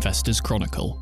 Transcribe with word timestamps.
Investors 0.00 0.40
Chronicle. 0.40 0.98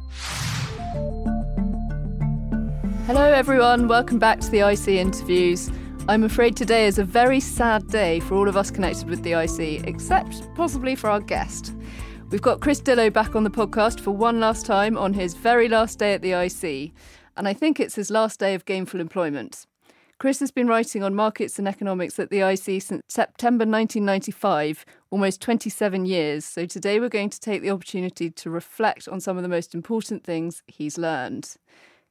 Hello, 3.07 3.33
everyone. 3.33 3.87
Welcome 3.87 4.19
back 4.19 4.41
to 4.41 4.51
the 4.51 4.69
IC 4.69 4.89
interviews. 4.89 5.71
I'm 6.09 6.25
afraid 6.25 6.57
today 6.57 6.89
is 6.89 6.99
a 6.99 7.05
very 7.05 7.39
sad 7.39 7.87
day 7.87 8.19
for 8.19 8.35
all 8.35 8.49
of 8.49 8.57
us 8.57 8.73
connected 8.73 9.09
with 9.09 9.23
the 9.23 9.35
IC, 9.35 9.87
except 9.87 10.53
possibly 10.57 10.97
for 10.97 11.11
our 11.11 11.21
guest. 11.21 11.75
We've 12.31 12.43
got 12.43 12.59
Chris 12.59 12.81
Dillow 12.81 13.13
back 13.13 13.37
on 13.37 13.45
the 13.45 13.51
podcast 13.51 14.01
for 14.01 14.11
one 14.11 14.41
last 14.41 14.67
time 14.67 14.99
on 14.99 15.13
his 15.13 15.35
very 15.35 15.69
last 15.69 16.01
day 16.01 16.15
at 16.15 16.23
the 16.23 16.33
IC, 16.33 16.93
and 17.37 17.47
I 17.47 17.53
think 17.53 17.79
it's 17.79 17.95
his 17.95 18.11
last 18.11 18.41
day 18.41 18.55
of 18.55 18.65
gainful 18.65 18.99
employment. 18.99 19.69
Chris 20.19 20.41
has 20.41 20.51
been 20.51 20.67
writing 20.67 21.05
on 21.05 21.15
markets 21.15 21.61
and 21.61 21.69
economics 21.69 22.19
at 22.19 22.29
the 22.29 22.41
IC 22.41 22.83
since 22.83 23.03
September 23.09 23.63
1995, 23.63 24.85
almost 25.11 25.41
27 25.41 26.07
years. 26.07 26.45
So 26.45 26.67
today 26.67 26.99
we're 26.99 27.09
going 27.09 27.31
to 27.31 27.39
take 27.39 27.63
the 27.63 27.71
opportunity 27.71 28.29
to 28.29 28.51
reflect 28.51 29.07
on 29.07 29.21
some 29.21 29.37
of 29.37 29.45
the 29.45 29.49
most 29.49 29.77
important 29.77 30.25
things 30.25 30.65
he's 30.67 30.99
learned. 30.99 31.55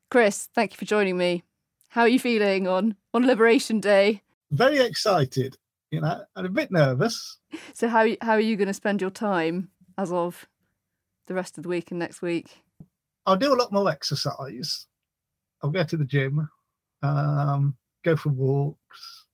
Chris, 0.09 0.47
thank 0.55 0.71
you 0.71 0.77
for 0.77 0.85
joining 0.85 1.17
me. 1.17 1.43
How 1.89 2.03
are 2.03 2.07
you 2.07 2.17
feeling 2.17 2.65
on, 2.65 2.95
on 3.13 3.27
Liberation 3.27 3.81
Day? 3.81 4.21
Very 4.51 4.79
excited, 4.79 5.57
you 5.91 5.99
know, 5.99 6.21
and 6.37 6.45
a 6.45 6.49
bit 6.49 6.71
nervous. 6.71 7.39
So 7.73 7.89
how 7.89 8.07
how 8.21 8.33
are 8.33 8.39
you 8.39 8.55
going 8.55 8.67
to 8.67 8.73
spend 8.73 9.01
your 9.01 9.09
time 9.09 9.69
as 9.97 10.13
of 10.13 10.47
the 11.27 11.33
rest 11.33 11.57
of 11.57 11.63
the 11.63 11.69
week 11.69 11.91
and 11.91 11.99
next 11.99 12.21
week? 12.21 12.63
I'll 13.25 13.35
do 13.35 13.53
a 13.53 13.59
lot 13.59 13.73
more 13.73 13.89
exercise. 13.89 14.87
I'll 15.61 15.71
go 15.71 15.83
to 15.83 15.97
the 15.97 16.05
gym. 16.05 16.49
Um, 17.03 17.75
go 18.07 18.15
for 18.15 18.29
walks, 18.29 19.25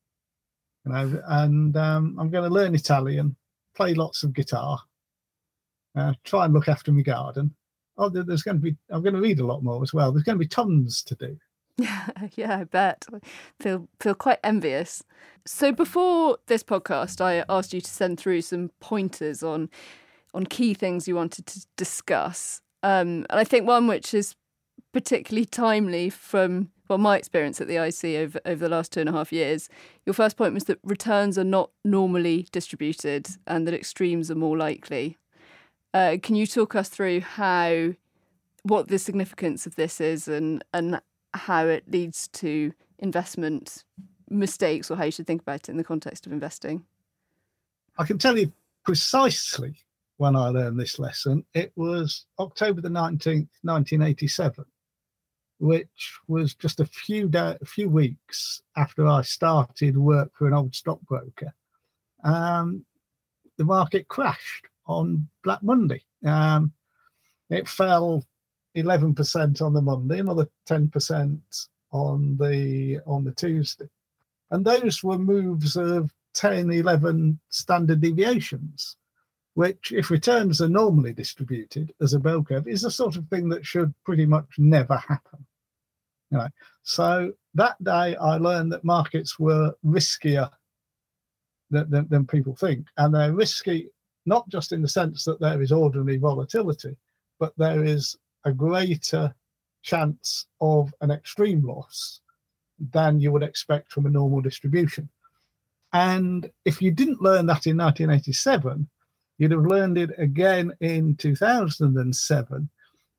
you 0.85 0.91
know, 0.91 1.21
and 1.27 1.77
um, 1.77 2.17
I'm 2.19 2.29
going 2.29 2.43
to 2.43 2.53
learn 2.53 2.75
Italian, 2.75 3.35
play 3.75 3.93
lots 3.93 4.23
of 4.23 4.33
guitar, 4.33 4.79
uh, 5.95 6.13
try 6.23 6.45
and 6.45 6.53
look 6.53 6.67
after 6.67 6.91
my 6.91 7.01
garden. 7.01 7.53
Oh, 7.97 8.09
there's 8.09 8.41
going 8.41 8.57
to 8.57 8.61
be. 8.61 8.75
I'm 8.89 9.03
going 9.03 9.13
to 9.13 9.21
read 9.21 9.39
a 9.39 9.45
lot 9.45 9.63
more 9.63 9.83
as 9.83 9.93
well. 9.93 10.11
There's 10.11 10.23
going 10.23 10.37
to 10.37 10.43
be 10.43 10.47
tons 10.47 11.03
to 11.03 11.15
do. 11.15 11.37
Yeah, 11.77 12.07
yeah, 12.35 12.57
I 12.57 12.63
bet. 12.63 13.05
I 13.13 13.19
feel 13.61 13.87
feel 13.99 14.15
quite 14.15 14.39
envious. 14.43 15.03
So 15.45 15.71
before 15.71 16.39
this 16.47 16.63
podcast, 16.63 17.21
I 17.21 17.45
asked 17.47 17.73
you 17.73 17.81
to 17.81 17.89
send 17.89 18.19
through 18.19 18.41
some 18.41 18.71
pointers 18.79 19.43
on 19.43 19.69
on 20.33 20.47
key 20.47 20.73
things 20.73 21.07
you 21.07 21.15
wanted 21.15 21.45
to 21.45 21.65
discuss. 21.77 22.61
Um, 22.81 23.27
and 23.29 23.39
I 23.39 23.43
think 23.43 23.67
one 23.67 23.85
which 23.85 24.15
is 24.15 24.35
particularly 24.91 25.45
timely 25.45 26.09
from 26.09 26.69
well, 26.93 26.99
my 26.99 27.17
experience 27.17 27.59
at 27.59 27.67
the 27.67 27.77
IC 27.77 28.03
over, 28.21 28.39
over 28.45 28.67
the 28.67 28.69
last 28.69 28.91
two 28.91 28.99
and 28.99 29.09
a 29.09 29.11
half 29.11 29.33
years, 29.33 29.67
your 30.05 30.13
first 30.13 30.37
point 30.37 30.53
was 30.53 30.65
that 30.65 30.77
returns 30.83 31.39
are 31.39 31.43
not 31.43 31.71
normally 31.83 32.47
distributed 32.51 33.27
and 33.47 33.65
that 33.65 33.73
extremes 33.73 34.29
are 34.29 34.35
more 34.35 34.55
likely. 34.55 35.17
Uh, 35.95 36.17
can 36.21 36.35
you 36.35 36.45
talk 36.45 36.75
us 36.75 36.89
through 36.89 37.21
how, 37.21 37.95
what 38.61 38.89
the 38.89 38.99
significance 38.99 39.65
of 39.65 39.73
this 39.75 39.99
is 39.99 40.27
and, 40.27 40.63
and 40.71 41.01
how 41.33 41.65
it 41.65 41.83
leads 41.89 42.27
to 42.27 42.71
investment 42.99 43.83
mistakes 44.29 44.91
or 44.91 44.95
how 44.95 45.05
you 45.05 45.11
should 45.11 45.25
think 45.25 45.41
about 45.41 45.61
it 45.61 45.69
in 45.69 45.77
the 45.77 45.83
context 45.83 46.27
of 46.27 46.31
investing? 46.31 46.85
I 47.97 48.05
can 48.05 48.19
tell 48.19 48.37
you 48.37 48.53
precisely 48.85 49.73
when 50.17 50.35
I 50.35 50.49
learned 50.49 50.79
this 50.79 50.99
lesson. 50.99 51.43
It 51.55 51.71
was 51.75 52.27
October 52.37 52.81
the 52.81 52.89
19th, 52.89 53.49
1987 53.63 54.63
which 55.63 56.19
was 56.27 56.55
just 56.55 56.81
a 56.81 56.85
few 56.85 57.29
da- 57.29 57.55
a 57.61 57.65
few 57.65 57.87
weeks 57.87 58.61
after 58.75 59.07
I 59.07 59.21
started 59.21 59.95
work 59.97 60.29
for 60.37 60.45
an 60.45 60.53
old 60.53 60.75
stockbroker. 60.75 61.53
Um, 62.21 62.85
the 63.57 63.63
market 63.63 64.09
crashed 64.09 64.67
on 64.87 65.29
Black 65.41 65.63
Monday. 65.63 66.03
Um, 66.25 66.73
it 67.49 67.69
fell 67.69 68.25
11% 68.75 69.61
on 69.61 69.73
the 69.73 69.81
Monday, 69.81 70.19
another 70.19 70.49
10% 70.67 71.39
on 71.93 72.35
the 72.35 72.99
on 73.05 73.23
the 73.23 73.31
Tuesday, 73.31 73.87
and 74.51 74.65
those 74.65 75.01
were 75.01 75.17
moves 75.17 75.77
of 75.77 76.11
10, 76.33 76.73
11 76.73 77.39
standard 77.47 78.01
deviations, 78.01 78.97
which, 79.53 79.93
if 79.93 80.11
returns 80.11 80.61
are 80.61 80.67
normally 80.67 81.13
distributed 81.13 81.93
as 82.01 82.13
a 82.13 82.19
bell 82.19 82.43
curve, 82.43 82.67
is 82.67 82.81
the 82.81 82.91
sort 82.91 83.15
of 83.15 83.29
thing 83.29 83.47
that 83.47 83.65
should 83.65 83.93
pretty 84.03 84.25
much 84.25 84.49
never 84.57 84.97
happen. 84.97 85.45
You 86.33 86.39
know, 86.39 86.47
so 86.81 87.31
that 87.53 87.81
day 87.83 88.15
I 88.15 88.37
learned 88.37 88.71
that 88.71 88.83
markets 88.83 89.37
were 89.37 89.71
riskier 89.85 90.49
than, 91.69 91.87
than, 91.91 92.07
than 92.09 92.25
people 92.25 92.55
think, 92.55 92.87
and 92.97 93.13
they're 93.13 93.33
risky 93.33 93.89
not 94.25 94.49
just 94.49 94.71
in 94.71 94.81
the 94.81 94.87
sense 94.87 95.23
that 95.25 95.39
there 95.39 95.61
is 95.61 95.71
ordinary 95.71 96.17
volatility, 96.17 96.97
but 97.39 97.53
there 97.57 97.83
is 97.83 98.17
a 98.45 98.51
greater 98.51 99.31
chance 99.83 100.47
of 100.59 100.91
an 101.01 101.11
extreme 101.11 101.63
loss 101.63 102.21
than 102.91 103.19
you 103.19 103.31
would 103.31 103.43
expect 103.43 103.91
from 103.91 104.07
a 104.07 104.09
normal 104.09 104.41
distribution. 104.41 105.07
And 105.93 106.49
if 106.65 106.81
you 106.81 106.89
didn't 106.89 107.21
learn 107.21 107.45
that 107.45 107.67
in 107.67 107.77
1987, 107.77 108.89
you'd 109.37 109.51
have 109.51 109.67
learned 109.67 109.99
it 109.99 110.09
again 110.17 110.73
in 110.79 111.15
2007 111.17 112.69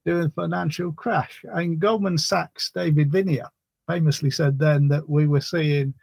during 0.04 0.30
financial 0.30 0.92
crash. 0.92 1.44
And 1.52 1.80
Goldman 1.80 2.18
Sachs' 2.18 2.70
David 2.70 3.10
Viniar 3.10 3.48
famously 3.88 4.30
said 4.30 4.58
then 4.58 4.88
that 4.88 5.08
we 5.08 5.26
were 5.26 5.40
seeing 5.40 5.94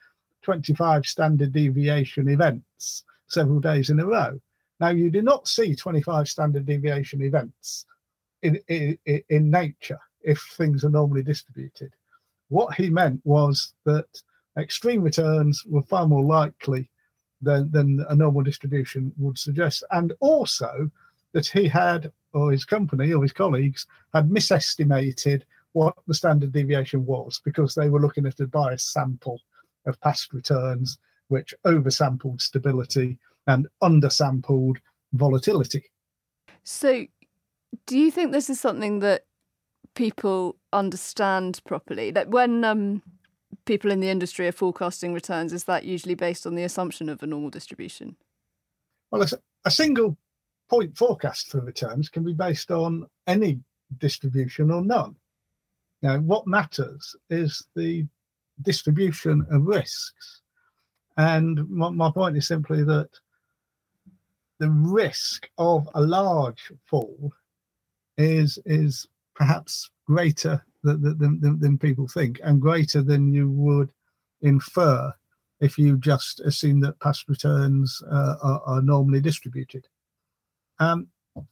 25 0.43 1.05
standard 1.05 1.51
deviation 1.51 2.29
events 2.29 3.03
several 3.27 3.59
days 3.59 3.89
in 3.89 3.99
a 3.99 4.05
row. 4.05 4.39
Now, 4.79 4.89
you 4.89 5.11
do 5.11 5.21
not 5.21 5.47
see 5.47 5.75
25 5.75 6.27
standard 6.27 6.65
deviation 6.65 7.21
events 7.21 7.85
in, 8.41 8.59
in, 8.67 8.97
in 9.29 9.51
nature 9.51 9.99
if 10.23 10.41
things 10.57 10.83
are 10.83 10.89
normally 10.89 11.23
distributed. 11.23 11.93
What 12.49 12.73
he 12.73 12.89
meant 12.89 13.21
was 13.23 13.73
that 13.85 14.07
extreme 14.57 15.01
returns 15.01 15.63
were 15.65 15.83
far 15.83 16.07
more 16.07 16.23
likely 16.23 16.89
than, 17.41 17.71
than 17.71 18.05
a 18.09 18.15
normal 18.15 18.41
distribution 18.41 19.13
would 19.17 19.37
suggest, 19.37 19.83
and 19.91 20.13
also 20.19 20.89
that 21.33 21.47
he 21.47 21.67
had 21.67 22.11
or 22.33 22.51
his 22.51 22.65
company 22.65 23.13
or 23.13 23.21
his 23.21 23.33
colleagues 23.33 23.87
had 24.13 24.31
misestimated 24.31 25.45
what 25.73 25.95
the 26.07 26.13
standard 26.13 26.51
deviation 26.51 27.05
was 27.05 27.41
because 27.43 27.73
they 27.73 27.89
were 27.89 27.99
looking 27.99 28.25
at 28.25 28.39
a 28.39 28.47
biased 28.47 28.91
sample 28.91 29.39
of 29.85 29.99
past 30.01 30.33
returns, 30.33 30.97
which 31.29 31.53
oversampled 31.65 32.41
stability 32.41 33.17
and 33.47 33.67
undersampled 33.81 34.77
volatility. 35.13 35.83
So, 36.63 37.05
do 37.85 37.97
you 37.97 38.11
think 38.11 38.31
this 38.31 38.49
is 38.49 38.59
something 38.59 38.99
that 38.99 39.25
people 39.95 40.57
understand 40.73 41.61
properly? 41.65 42.11
That 42.11 42.29
when 42.29 42.63
um, 42.63 43.01
people 43.65 43.91
in 43.91 43.99
the 43.99 44.09
industry 44.09 44.47
are 44.47 44.51
forecasting 44.51 45.13
returns, 45.13 45.53
is 45.53 45.63
that 45.65 45.85
usually 45.85 46.15
based 46.15 46.45
on 46.45 46.55
the 46.55 46.63
assumption 46.63 47.09
of 47.09 47.23
a 47.23 47.27
normal 47.27 47.49
distribution? 47.49 48.17
Well, 49.09 49.25
a 49.65 49.71
single 49.71 50.17
point 50.71 50.97
forecast 50.97 51.49
for 51.49 51.59
returns 51.59 52.07
can 52.07 52.23
be 52.23 52.33
based 52.33 52.71
on 52.71 53.05
any 53.27 53.59
distribution 53.97 54.71
or 54.71 54.81
none. 54.81 55.13
Now, 56.01 56.17
what 56.19 56.47
matters 56.47 57.13
is 57.29 57.67
the 57.75 58.07
distribution 58.61 59.45
of 59.51 59.65
risks. 59.65 60.41
And 61.17 61.69
my, 61.69 61.89
my 61.89 62.09
point 62.09 62.37
is 62.37 62.47
simply 62.47 62.85
that 62.85 63.09
the 64.59 64.69
risk 64.69 65.49
of 65.57 65.89
a 65.93 66.01
large 66.01 66.71
fall 66.85 67.33
is 68.17 68.57
is 68.65 69.07
perhaps 69.35 69.89
greater 70.05 70.63
than, 70.83 71.17
than, 71.17 71.59
than, 71.59 71.77
people 71.77 72.07
think 72.07 72.39
and 72.43 72.61
greater 72.61 73.01
than 73.01 73.33
you 73.33 73.49
would 73.49 73.89
infer 74.41 75.13
if 75.59 75.77
you 75.77 75.97
just 75.97 76.39
assume 76.41 76.79
that 76.81 76.99
past 76.99 77.27
returns 77.27 78.01
uh, 78.09 78.35
are, 78.41 78.61
are 78.65 78.81
normally 78.81 79.19
distributed. 79.19 79.87
Um, 80.81 81.07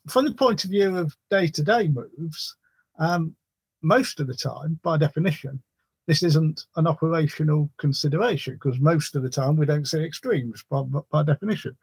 from 0.07 0.25
the 0.25 0.33
point 0.33 0.65
of 0.65 0.71
view 0.71 0.97
of 0.97 1.15
day-to-day 1.29 1.87
moves, 1.89 2.55
um, 2.97 3.35
most 3.83 4.19
of 4.19 4.27
the 4.27 4.33
time, 4.33 4.79
by 4.83 4.97
definition, 4.97 5.61
this 6.07 6.23
isn't 6.23 6.65
an 6.77 6.87
operational 6.87 7.69
consideration 7.77 8.55
because 8.55 8.79
most 8.79 9.15
of 9.15 9.21
the 9.21 9.29
time 9.29 9.55
we 9.55 9.67
don't 9.67 9.87
see 9.87 10.03
extremes 10.03 10.65
by, 10.69 10.81
by 11.11 11.21
definition. 11.21 11.77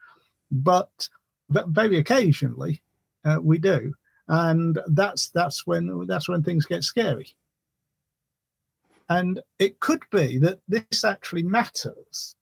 But, 0.51 1.09
but 1.49 1.69
very 1.69 1.99
occasionally 1.99 2.83
uh, 3.25 3.39
we 3.41 3.59
do, 3.59 3.95
and 4.29 4.81
that's 4.89 5.29
that's 5.29 5.67
when 5.69 6.05
that's 6.09 6.29
when 6.29 6.43
things 6.43 6.67
get 6.67 6.83
scary. 6.83 7.35
And 9.09 9.41
it 9.61 9.79
could 9.79 10.03
be 10.11 10.39
that 10.39 10.59
this 10.67 11.05
actually 11.05 11.45
matters 11.45 12.35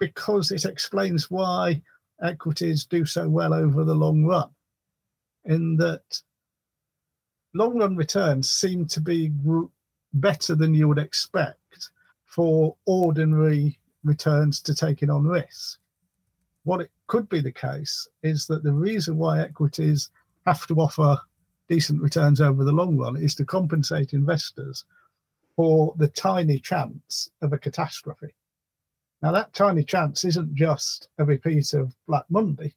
because 0.00 0.50
it 0.50 0.64
explains 0.64 1.30
why 1.30 1.80
equities 2.22 2.84
do 2.84 3.04
so 3.04 3.28
well 3.28 3.52
over 3.52 3.84
the 3.84 3.94
long 3.94 4.24
run, 4.24 4.50
in 5.44 5.76
that 5.76 6.20
long 7.54 7.78
run 7.78 7.96
returns 7.96 8.50
seem 8.50 8.86
to 8.86 9.00
be 9.00 9.32
better 10.14 10.54
than 10.54 10.74
you 10.74 10.88
would 10.88 10.98
expect 10.98 11.90
for 12.24 12.76
ordinary 12.86 13.78
returns 14.04 14.60
to 14.62 14.74
taking 14.74 15.10
on 15.10 15.26
risk. 15.26 15.78
What 16.64 16.80
it 16.80 16.90
could 17.06 17.28
be 17.28 17.40
the 17.40 17.52
case 17.52 18.08
is 18.22 18.46
that 18.46 18.62
the 18.62 18.72
reason 18.72 19.16
why 19.16 19.40
equities 19.40 20.10
have 20.46 20.66
to 20.66 20.74
offer 20.80 21.18
decent 21.68 22.00
returns 22.02 22.40
over 22.40 22.64
the 22.64 22.72
long 22.72 22.96
run 22.96 23.16
is 23.16 23.34
to 23.36 23.44
compensate 23.44 24.12
investors 24.12 24.84
for 25.54 25.94
the 25.96 26.08
tiny 26.08 26.58
chance 26.58 27.30
of 27.40 27.52
a 27.52 27.58
catastrophe. 27.58 28.34
Now, 29.26 29.32
that 29.32 29.52
tiny 29.54 29.82
chance 29.82 30.24
isn't 30.24 30.54
just 30.54 31.08
a 31.18 31.24
repeat 31.24 31.72
of 31.72 31.92
Black 32.06 32.26
Monday, 32.28 32.72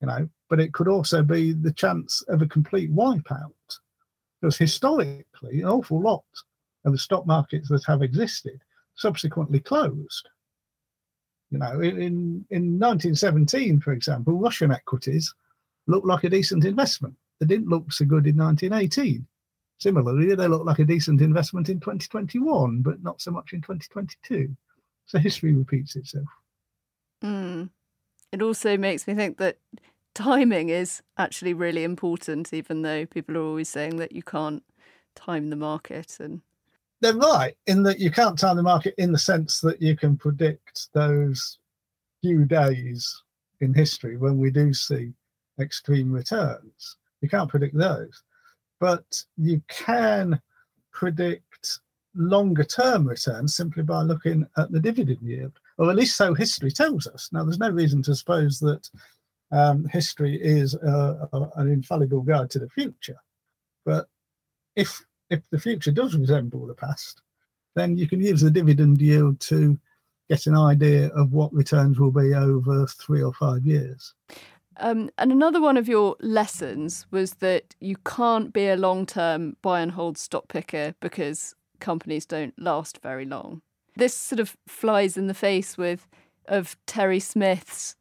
you 0.00 0.06
know, 0.06 0.28
but 0.48 0.60
it 0.60 0.72
could 0.72 0.86
also 0.86 1.24
be 1.24 1.54
the 1.54 1.72
chance 1.72 2.22
of 2.28 2.40
a 2.40 2.46
complete 2.46 2.94
wipeout. 2.94 3.50
Because 4.40 4.56
historically, 4.56 5.62
an 5.62 5.64
awful 5.64 6.00
lot 6.00 6.22
of 6.84 6.92
the 6.92 6.98
stock 6.98 7.26
markets 7.26 7.68
that 7.70 7.84
have 7.84 8.02
existed 8.02 8.60
subsequently 8.94 9.58
closed. 9.58 10.28
You 11.50 11.58
know, 11.58 11.80
in, 11.80 12.46
in 12.50 12.78
1917, 12.78 13.80
for 13.80 13.92
example, 13.92 14.38
Russian 14.38 14.70
equities 14.70 15.34
looked 15.88 16.06
like 16.06 16.22
a 16.22 16.30
decent 16.30 16.64
investment. 16.64 17.16
They 17.40 17.46
didn't 17.46 17.70
look 17.70 17.92
so 17.92 18.04
good 18.04 18.28
in 18.28 18.36
1918. 18.36 19.26
Similarly, 19.78 20.32
they 20.32 20.46
look 20.46 20.64
like 20.64 20.78
a 20.78 20.84
decent 20.84 21.22
investment 21.22 21.68
in 21.70 21.80
2021, 21.80 22.82
but 22.82 23.02
not 23.02 23.20
so 23.20 23.32
much 23.32 23.52
in 23.52 23.62
2022. 23.62 24.56
So 25.06 25.18
history 25.18 25.52
repeats 25.52 25.96
itself. 25.96 26.26
Mm. 27.24 27.70
It 28.32 28.42
also 28.42 28.76
makes 28.76 29.06
me 29.06 29.14
think 29.14 29.38
that 29.38 29.58
timing 30.14 30.68
is 30.68 31.02
actually 31.16 31.54
really 31.54 31.84
important, 31.84 32.52
even 32.52 32.82
though 32.82 33.06
people 33.06 33.36
are 33.36 33.42
always 33.42 33.68
saying 33.68 33.96
that 33.96 34.12
you 34.12 34.22
can't 34.22 34.62
time 35.14 35.50
the 35.50 35.56
market. 35.56 36.18
And 36.20 36.42
they're 37.00 37.14
right 37.14 37.56
in 37.66 37.82
that 37.84 38.00
you 38.00 38.10
can't 38.10 38.38
time 38.38 38.56
the 38.56 38.62
market 38.62 38.94
in 38.98 39.12
the 39.12 39.18
sense 39.18 39.60
that 39.60 39.80
you 39.80 39.96
can 39.96 40.16
predict 40.16 40.88
those 40.92 41.58
few 42.22 42.44
days 42.44 43.22
in 43.60 43.72
history 43.72 44.16
when 44.16 44.38
we 44.38 44.50
do 44.50 44.74
see 44.74 45.12
extreme 45.60 46.12
returns. 46.12 46.96
You 47.20 47.28
can't 47.28 47.48
predict 47.48 47.76
those, 47.76 48.22
but 48.80 49.24
you 49.36 49.62
can 49.68 50.40
predict 50.92 51.55
longer 52.16 52.64
term 52.64 53.06
returns 53.06 53.54
simply 53.54 53.82
by 53.82 54.02
looking 54.02 54.46
at 54.56 54.72
the 54.72 54.80
dividend 54.80 55.18
yield, 55.22 55.52
or 55.78 55.90
at 55.90 55.96
least 55.96 56.16
so 56.16 56.34
history 56.34 56.70
tells 56.70 57.06
us. 57.06 57.28
Now, 57.32 57.44
there's 57.44 57.58
no 57.58 57.70
reason 57.70 58.02
to 58.04 58.14
suppose 58.14 58.58
that 58.60 58.88
um, 59.52 59.86
history 59.88 60.40
is 60.40 60.74
uh, 60.76 61.26
an 61.56 61.70
infallible 61.70 62.22
guide 62.22 62.50
to 62.50 62.58
the 62.58 62.68
future, 62.70 63.18
but 63.84 64.08
if 64.74 65.04
if 65.30 65.42
the 65.50 65.58
future 65.58 65.90
does 65.90 66.14
resemble 66.14 66.66
the 66.66 66.74
past, 66.74 67.20
then 67.74 67.96
you 67.96 68.08
can 68.08 68.20
use 68.20 68.40
the 68.40 68.50
dividend 68.50 69.00
yield 69.00 69.40
to 69.40 69.78
get 70.28 70.46
an 70.46 70.56
idea 70.56 71.08
of 71.08 71.32
what 71.32 71.52
returns 71.52 71.98
will 71.98 72.10
be 72.10 72.34
over 72.34 72.86
three 72.86 73.22
or 73.22 73.32
five 73.32 73.64
years. 73.64 74.14
Um, 74.78 75.10
and 75.16 75.32
another 75.32 75.60
one 75.60 75.76
of 75.76 75.88
your 75.88 76.16
lessons 76.20 77.06
was 77.10 77.34
that 77.34 77.74
you 77.80 77.96
can't 78.04 78.52
be 78.52 78.68
a 78.68 78.76
long 78.76 79.06
term 79.06 79.56
buy 79.62 79.80
and 79.80 79.92
hold 79.92 80.18
stock 80.18 80.48
picker 80.48 80.94
because 81.00 81.54
companies 81.80 82.26
don't 82.26 82.58
last 82.58 83.00
very 83.02 83.24
long. 83.24 83.62
This 83.96 84.14
sort 84.14 84.40
of 84.40 84.56
flies 84.66 85.16
in 85.16 85.26
the 85.26 85.34
face 85.34 85.78
with 85.78 86.06
of 86.48 86.76
Terry 86.86 87.20
Smith's 87.20 87.96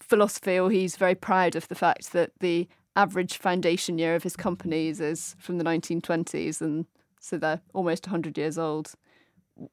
philosophy, 0.00 0.58
or 0.58 0.70
he's 0.70 0.96
very 0.96 1.14
proud 1.14 1.54
of 1.54 1.68
the 1.68 1.74
fact 1.74 2.12
that 2.12 2.32
the 2.40 2.68
average 2.96 3.36
foundation 3.36 3.98
year 3.98 4.14
of 4.14 4.22
his 4.22 4.36
companies 4.36 5.00
is 5.00 5.36
from 5.38 5.58
the 5.58 5.64
1920s, 5.64 6.60
and 6.60 6.86
so 7.20 7.38
they're 7.38 7.60
almost 7.74 8.06
100 8.06 8.36
years 8.36 8.58
old. 8.58 8.92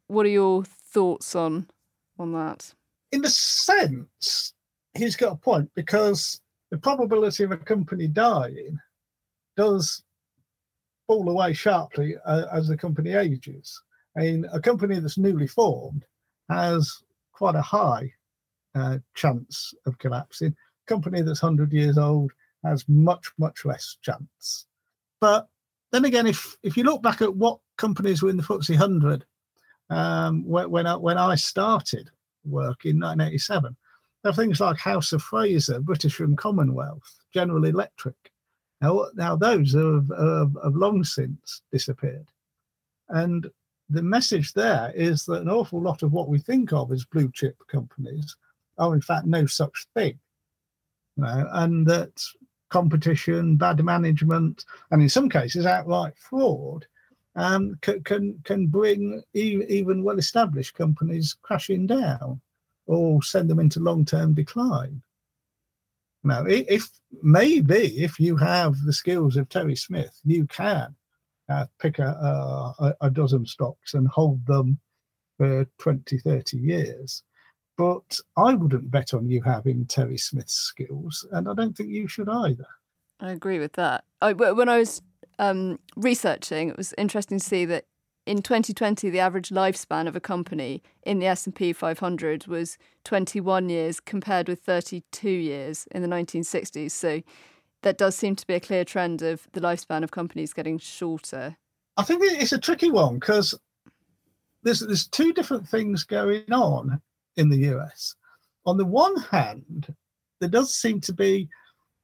What 0.08 0.26
are 0.26 0.30
your 0.30 0.64
thoughts 0.64 1.36
on 1.36 1.68
on 2.20 2.34
that? 2.34 2.74
In 3.12 3.26
a 3.26 3.30
sense, 3.30 4.54
he's 4.94 5.16
got 5.16 5.34
a 5.34 5.38
point 5.38 5.70
because 5.76 6.42
the 6.72 6.78
probability 6.78 7.44
of 7.44 7.52
a 7.52 7.58
company 7.58 8.08
dying 8.08 8.80
does 9.56 10.04
fall 11.08 11.30
away 11.30 11.54
sharply 11.54 12.16
uh, 12.26 12.46
as 12.52 12.68
the 12.68 12.78
company 12.78 13.14
ages. 13.14 13.82
I 14.18 14.22
mean, 14.22 14.46
a 14.52 14.60
company 14.60 15.00
that's 15.00 15.18
newly 15.18 15.48
formed 15.48 16.06
has 16.50 17.04
quite 17.34 17.56
a 17.56 17.62
high 17.62 18.14
uh, 18.76 19.00
chance 19.14 19.74
of 19.86 19.98
collapsing. 19.98 20.56
A 20.88 20.88
company 20.88 21.22
that's 21.22 21.42
100 21.42 21.74
years 21.74 21.98
old 21.98 22.32
has 22.64 22.86
much, 22.88 23.32
much 23.38 23.66
less 23.66 23.98
chance. 24.02 24.66
But 25.20 25.48
then 25.92 26.06
again, 26.06 26.28
if 26.28 26.58
if 26.64 26.76
you 26.76 26.84
look 26.84 27.02
back 27.02 27.22
at 27.22 27.36
what 27.36 27.60
companies 27.78 28.22
were 28.22 28.30
in 28.30 28.38
the 28.38 28.44
FTSE 28.44 28.72
100 28.72 29.26
um, 29.90 30.44
when 30.46 30.70
when 30.70 30.88
I, 30.88 30.96
when 30.96 31.18
I 31.18 31.36
started 31.36 32.10
work 32.44 32.86
in 32.86 33.00
1987, 33.00 33.76
there 34.24 34.32
are 34.32 34.36
things 34.36 34.60
like 34.60 34.78
House 34.78 35.14
of 35.14 35.22
Fraser, 35.22 35.80
British 35.80 36.20
and 36.20 36.38
Commonwealth, 36.38 37.20
General 37.34 37.66
Electric, 37.66 38.16
now, 38.82 39.08
now 39.16 39.36
those 39.36 39.74
have, 39.74 40.10
have, 40.18 40.58
have 40.64 40.76
long 40.76 41.04
since 41.04 41.62
disappeared. 41.72 42.28
And 43.10 43.50
the 43.90 44.02
message 44.02 44.54
there 44.54 44.92
is 44.96 45.26
that 45.26 45.42
an 45.42 45.50
awful 45.50 45.82
lot 45.82 46.04
of 46.04 46.12
what 46.12 46.28
we 46.28 46.40
think 46.40 46.74
of 46.74 46.92
as 46.92 47.06
blue 47.06 47.30
chip 47.34 47.56
companies 47.68 48.36
are 48.78 48.94
in 48.94 49.02
fact 49.02 49.26
no 49.26 49.46
such 49.46 49.88
thing. 49.94 50.20
You 51.18 51.24
know, 51.24 51.48
and 51.54 51.88
that 51.88 52.22
competition, 52.70 53.56
bad 53.56 53.84
management, 53.84 54.66
and 54.92 55.02
in 55.02 55.10
some 55.10 55.30
cases 55.30 55.66
outright 55.66 56.14
fraud 56.18 56.86
um, 57.36 57.78
can, 57.82 58.04
can, 58.04 58.42
can 58.44 58.68
bring 58.68 59.22
even 59.34 60.04
well 60.04 60.18
established 60.18 60.74
companies 60.74 61.36
crashing 61.42 61.88
down 61.88 62.42
or 62.88 63.22
send 63.24 63.50
them 63.50 63.60
into 63.60 63.80
long 63.80 64.04
term 64.06 64.34
Now, 66.26 66.44
if 66.48 66.90
maybe 67.22 68.04
if 68.04 68.20
you 68.20 68.36
have 68.38 68.76
the 68.84 68.94
skills 68.94 69.38
of 69.38 69.48
Terry 69.48 69.76
Smith, 69.76 70.20
you 70.26 70.48
can 70.48 70.96
uh, 71.50 71.66
pick 71.80 72.00
a, 72.00 72.76
a, 72.80 72.96
a, 73.02 73.10
dozen 73.12 73.46
stocks 73.46 73.94
and 73.94 74.08
hold 74.08 74.44
them 74.48 74.80
for 75.38 75.68
20, 75.78 76.18
30 76.18 76.58
years. 76.58 77.22
But 77.78 78.20
I 78.36 78.56
wouldn't 78.56 78.90
bet 78.90 79.14
on 79.14 79.30
you 79.30 79.44
having 79.44 79.86
Terry 79.86 80.18
Smith's 80.18 80.56
skills, 80.56 81.28
and 81.32 81.48
I 81.48 81.54
don't 81.54 81.78
think 81.78 81.90
you 81.90 82.08
should 82.08 82.30
either. 82.30 82.68
I 83.20 83.32
agree 83.32 83.60
with 83.60 83.74
that. 83.74 84.06
I, 84.22 84.34
when 84.34 84.70
I 84.70 84.80
was 84.80 85.04
um, 85.38 85.80
researching, 85.96 86.70
it 86.70 86.78
was 86.78 86.96
interesting 86.98 87.38
to 87.38 87.46
see 87.46 87.66
that 87.66 87.86
in 88.26 88.42
2020 88.42 89.10
the 89.10 89.20
average 89.20 89.50
lifespan 89.50 90.08
of 90.08 90.16
a 90.16 90.20
company 90.20 90.82
in 91.04 91.20
the 91.20 91.28
S&P 91.28 91.74
500 91.74 92.48
was 92.48 92.78
21 93.04 93.70
years 93.70 94.00
compared 94.00 94.48
with 94.48 94.60
32 94.62 95.30
years 95.30 95.88
in 95.92 96.02
the 96.02 96.08
1960s 96.08 96.92
so 96.92 97.22
that 97.82 97.98
does 97.98 98.16
seem 98.16 98.36
to 98.36 98.48
be 98.48 98.56
a 98.56 98.60
clear 98.60 98.84
trend 98.84 99.22
of 99.22 99.48
the 99.54 99.62
lifespan 99.62 100.04
of 100.04 100.10
companies 100.10 100.54
getting 100.54 100.80
shorter. 100.80 101.56
I 101.98 102.04
think 102.04 102.24
it's 102.24 102.52
a 102.52 102.58
tricky 102.58 102.90
one 102.90 103.20
because 103.20 103.54
there's 104.64 104.80
there's 104.80 105.08
two 105.08 105.32
different 105.34 105.68
things 105.68 106.04
going 106.04 106.52
on 106.52 107.00
in 107.38 107.50
the 107.50 107.76
US 107.76 108.16
on 108.66 108.78
the 108.78 108.86
one 108.86 109.16
hand 109.18 109.94
there 110.40 110.50
does 110.50 110.74
seem 110.74 111.00
to 111.02 111.14
be 111.14 111.48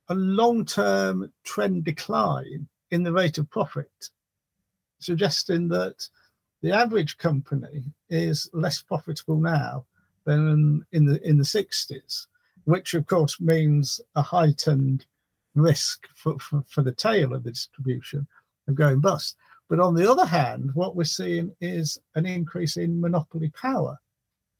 a 0.10 0.16
long-term 0.16 1.32
trend 1.44 1.84
decline 1.84 2.68
in 2.92 3.04
the 3.04 3.12
rate 3.12 3.38
of 3.38 3.50
profit 3.50 3.90
suggesting 5.00 5.68
that 5.70 6.08
the 6.62 6.72
average 6.72 7.18
company 7.18 7.84
is 8.10 8.50
less 8.54 8.82
profitable 8.82 9.38
now 9.38 9.86
than 10.26 10.86
in 10.92 11.06
the 11.06 11.22
in 11.28 11.38
the 11.38 11.44
60s, 11.44 12.28
which 12.66 12.94
of 12.94 13.08
course 13.08 13.40
means 13.40 14.00
a 14.16 14.22
heightened 14.22 15.06
risk 15.56 16.08
for, 16.16 16.40
for, 16.40 16.64
for 16.68 16.82
the 16.82 16.92
tail 16.94 17.34
of 17.34 17.44
the 17.44 17.52
distribution 17.52 18.28
of 18.68 18.76
going 18.76 19.00
bust. 19.00 19.36
But 19.70 19.80
on 19.80 19.96
the 19.96 20.10
other 20.10 20.26
hand, 20.26 20.72
what 20.74 20.96
we're 20.96 21.04
seeing 21.04 21.56
is 21.62 21.98
an 22.16 22.26
increase 22.26 22.78
in 22.78 23.02
monopoly 23.02 23.50
power, 23.50 23.98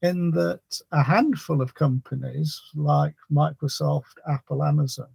in 0.02 0.32
that 0.32 0.82
a 0.92 1.04
handful 1.04 1.62
of 1.62 1.76
companies 1.76 2.60
like 2.76 3.16
Microsoft, 3.32 4.16
Apple, 4.28 4.64
Amazon 4.64 5.10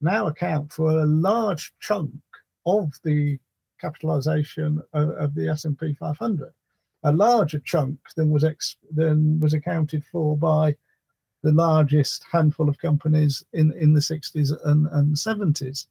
now 0.00 0.28
account 0.28 0.72
for 0.72 0.90
a 0.90 1.06
large 1.06 1.72
chunk 1.80 2.12
of 2.66 2.92
the 3.02 3.38
capitalization 3.80 4.82
of, 4.92 5.10
of 5.10 5.34
the 5.34 5.48
S&P 5.48 5.94
500, 5.94 6.52
a 7.04 7.12
larger 7.12 7.60
chunk 7.60 7.98
than 8.16 8.30
was 8.30 8.44
ex, 8.44 8.76
than 8.90 9.38
was 9.40 9.54
accounted 9.54 10.04
for 10.10 10.36
by 10.36 10.74
the 11.42 11.52
largest 11.52 12.24
handful 12.30 12.68
of 12.68 12.78
companies 12.78 13.44
in, 13.52 13.72
in 13.72 13.92
the 13.92 14.00
60s 14.00 14.52
and, 14.66 14.88
and 14.88 15.14
70s, 15.14 15.86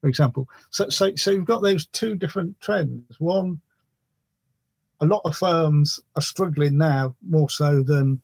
for 0.00 0.08
example. 0.08 0.48
So, 0.70 0.88
so, 0.88 1.14
so 1.16 1.30
you've 1.30 1.46
got 1.46 1.62
those 1.62 1.86
two 1.86 2.14
different 2.14 2.60
trends. 2.60 3.18
One, 3.18 3.60
a 5.00 5.06
lot 5.06 5.22
of 5.24 5.36
firms 5.36 5.98
are 6.16 6.22
struggling 6.22 6.76
now 6.76 7.16
more 7.26 7.48
so 7.48 7.82
than 7.82 8.20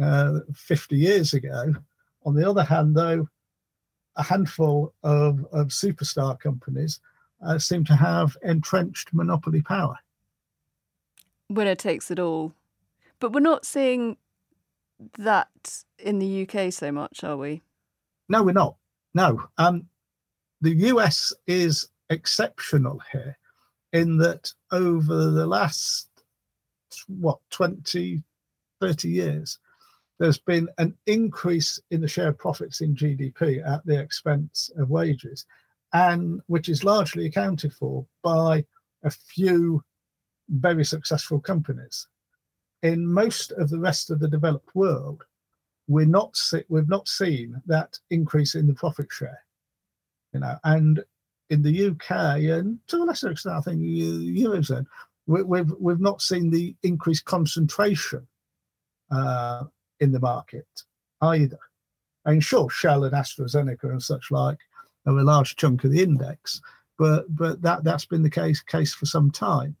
uh, 0.00 0.40
50 0.54 0.96
years 0.96 1.34
ago. 1.34 1.74
On 2.26 2.34
the 2.34 2.48
other 2.48 2.64
hand, 2.64 2.96
though, 2.96 3.28
a 4.16 4.22
handful 4.22 4.92
of, 5.04 5.46
of 5.52 5.68
superstar 5.68 6.38
companies 6.38 7.00
uh, 7.44 7.58
seem 7.58 7.84
to 7.84 7.94
have 7.96 8.36
entrenched 8.42 9.12
monopoly 9.12 9.62
power. 9.62 9.98
Winner 11.48 11.74
takes 11.74 12.10
it 12.10 12.18
all. 12.18 12.52
But 13.20 13.32
we're 13.32 13.40
not 13.40 13.64
seeing 13.64 14.16
that 15.18 15.48
in 15.98 16.18
the 16.18 16.48
UK 16.48 16.72
so 16.72 16.92
much, 16.92 17.24
are 17.24 17.36
we? 17.36 17.62
No, 18.28 18.42
we're 18.42 18.52
not. 18.52 18.76
No. 19.14 19.48
Um, 19.58 19.86
the 20.60 20.74
US 20.74 21.32
is 21.46 21.88
exceptional 22.10 23.00
here 23.12 23.36
in 23.92 24.18
that 24.18 24.52
over 24.72 25.30
the 25.30 25.46
last, 25.46 26.08
what, 27.06 27.38
20, 27.50 28.22
30 28.80 29.08
years, 29.08 29.58
there's 30.18 30.38
been 30.38 30.68
an 30.78 30.96
increase 31.06 31.80
in 31.90 32.00
the 32.00 32.08
share 32.08 32.28
of 32.28 32.38
profits 32.38 32.80
in 32.80 32.94
GDP 32.94 33.66
at 33.66 33.84
the 33.86 33.98
expense 33.98 34.70
of 34.76 34.90
wages, 34.90 35.46
and 35.92 36.40
which 36.46 36.68
is 36.68 36.84
largely 36.84 37.26
accounted 37.26 37.72
for 37.72 38.06
by 38.22 38.64
a 39.04 39.10
few 39.10 39.82
very 40.48 40.84
successful 40.84 41.40
companies. 41.40 42.06
In 42.82 43.06
most 43.06 43.52
of 43.52 43.70
the 43.70 43.78
rest 43.78 44.10
of 44.10 44.20
the 44.20 44.28
developed 44.28 44.74
world, 44.74 45.24
we're 45.88 46.06
not 46.06 46.38
we've 46.68 46.88
not 46.88 47.08
seen 47.08 47.60
that 47.66 47.98
increase 48.10 48.54
in 48.54 48.66
the 48.66 48.74
profit 48.74 49.08
share, 49.10 49.42
you 50.32 50.40
know, 50.40 50.56
and 50.64 51.02
in 51.50 51.62
the 51.62 51.86
UK 51.88 52.10
and 52.10 52.78
to 52.88 52.98
a 52.98 53.04
lesser 53.04 53.30
extent, 53.30 53.56
I 53.56 53.60
think 53.62 53.80
the 53.80 54.44
eurozone, 54.44 54.86
we, 55.26 55.42
we've 55.42 55.72
we've 55.80 56.00
not 56.00 56.20
seen 56.20 56.50
the 56.50 56.76
increased 56.82 57.24
concentration 57.24 58.26
uh, 59.10 59.64
in 60.00 60.12
the 60.12 60.20
market 60.20 60.66
either. 61.22 61.58
And 62.26 62.44
sure, 62.44 62.68
Shell 62.68 63.04
and 63.04 63.14
AstraZeneca 63.14 63.84
and 63.84 64.02
such 64.02 64.30
like 64.30 64.58
are 65.08 65.18
a 65.18 65.24
large 65.24 65.56
chunk 65.56 65.84
of 65.84 65.92
the 65.92 66.02
index, 66.02 66.60
but 66.98 67.24
but 67.34 67.62
that 67.62 67.84
that's 67.84 68.04
been 68.04 68.22
the 68.22 68.30
case 68.30 68.60
case 68.60 68.94
for 68.94 69.06
some 69.06 69.30
time. 69.30 69.76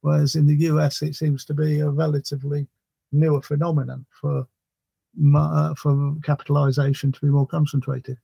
Whereas 0.00 0.34
in 0.34 0.46
the 0.46 0.56
US, 0.66 1.00
it 1.02 1.14
seems 1.14 1.44
to 1.46 1.54
be 1.54 1.80
a 1.80 1.88
relatively 1.88 2.66
newer 3.12 3.40
phenomenon 3.40 4.04
for 4.20 4.46
uh, 5.34 5.74
for 5.74 6.14
capitalization 6.22 7.12
to 7.12 7.20
be 7.20 7.28
more 7.28 7.46
concentrated. 7.46 8.18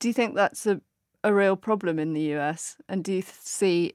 Do 0.00 0.08
you 0.08 0.14
think 0.14 0.34
that's 0.34 0.66
a, 0.66 0.80
a 1.22 1.34
real 1.34 1.56
problem 1.56 1.98
in 1.98 2.14
the 2.14 2.34
US? 2.36 2.76
And 2.88 3.04
do 3.04 3.12
you 3.12 3.22
see 3.22 3.94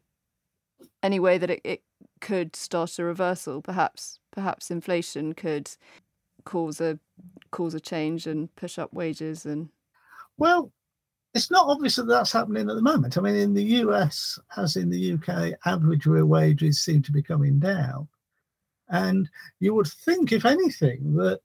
any 1.02 1.20
way 1.20 1.38
that 1.38 1.50
it, 1.50 1.62
it 1.64 1.84
could 2.22 2.56
start 2.56 3.00
a 3.00 3.04
reversal? 3.04 3.62
Perhaps 3.62 4.20
perhaps 4.32 4.72
inflation 4.72 5.34
could 5.34 5.72
cause 6.46 6.82
a 6.82 7.00
cause 7.52 7.74
a 7.74 7.80
change 7.80 8.28
and 8.28 8.54
push 8.56 8.78
up 8.78 8.94
wages 8.94 9.46
and 9.46 9.70
well 10.38 10.72
it's 11.34 11.50
not 11.50 11.68
obvious 11.68 11.96
that 11.96 12.08
that's 12.08 12.32
happening 12.32 12.70
at 12.70 12.76
the 12.76 12.82
moment. 12.82 13.18
I 13.18 13.22
mean 13.22 13.36
in 13.36 13.54
the 13.54 13.64
us 13.64 14.40
as 14.58 14.76
in 14.76 14.90
the 14.90 15.14
uk 15.14 15.54
average 15.66 16.06
real 16.06 16.26
wages 16.26 16.82
seem 16.82 17.02
to 17.04 17.12
be 17.12 17.24
coming 17.24 17.60
down. 17.60 18.08
And 18.90 19.30
you 19.60 19.74
would 19.74 19.88
think 19.88 20.32
if 20.32 20.46
anything 20.46 21.16
that 21.16 21.42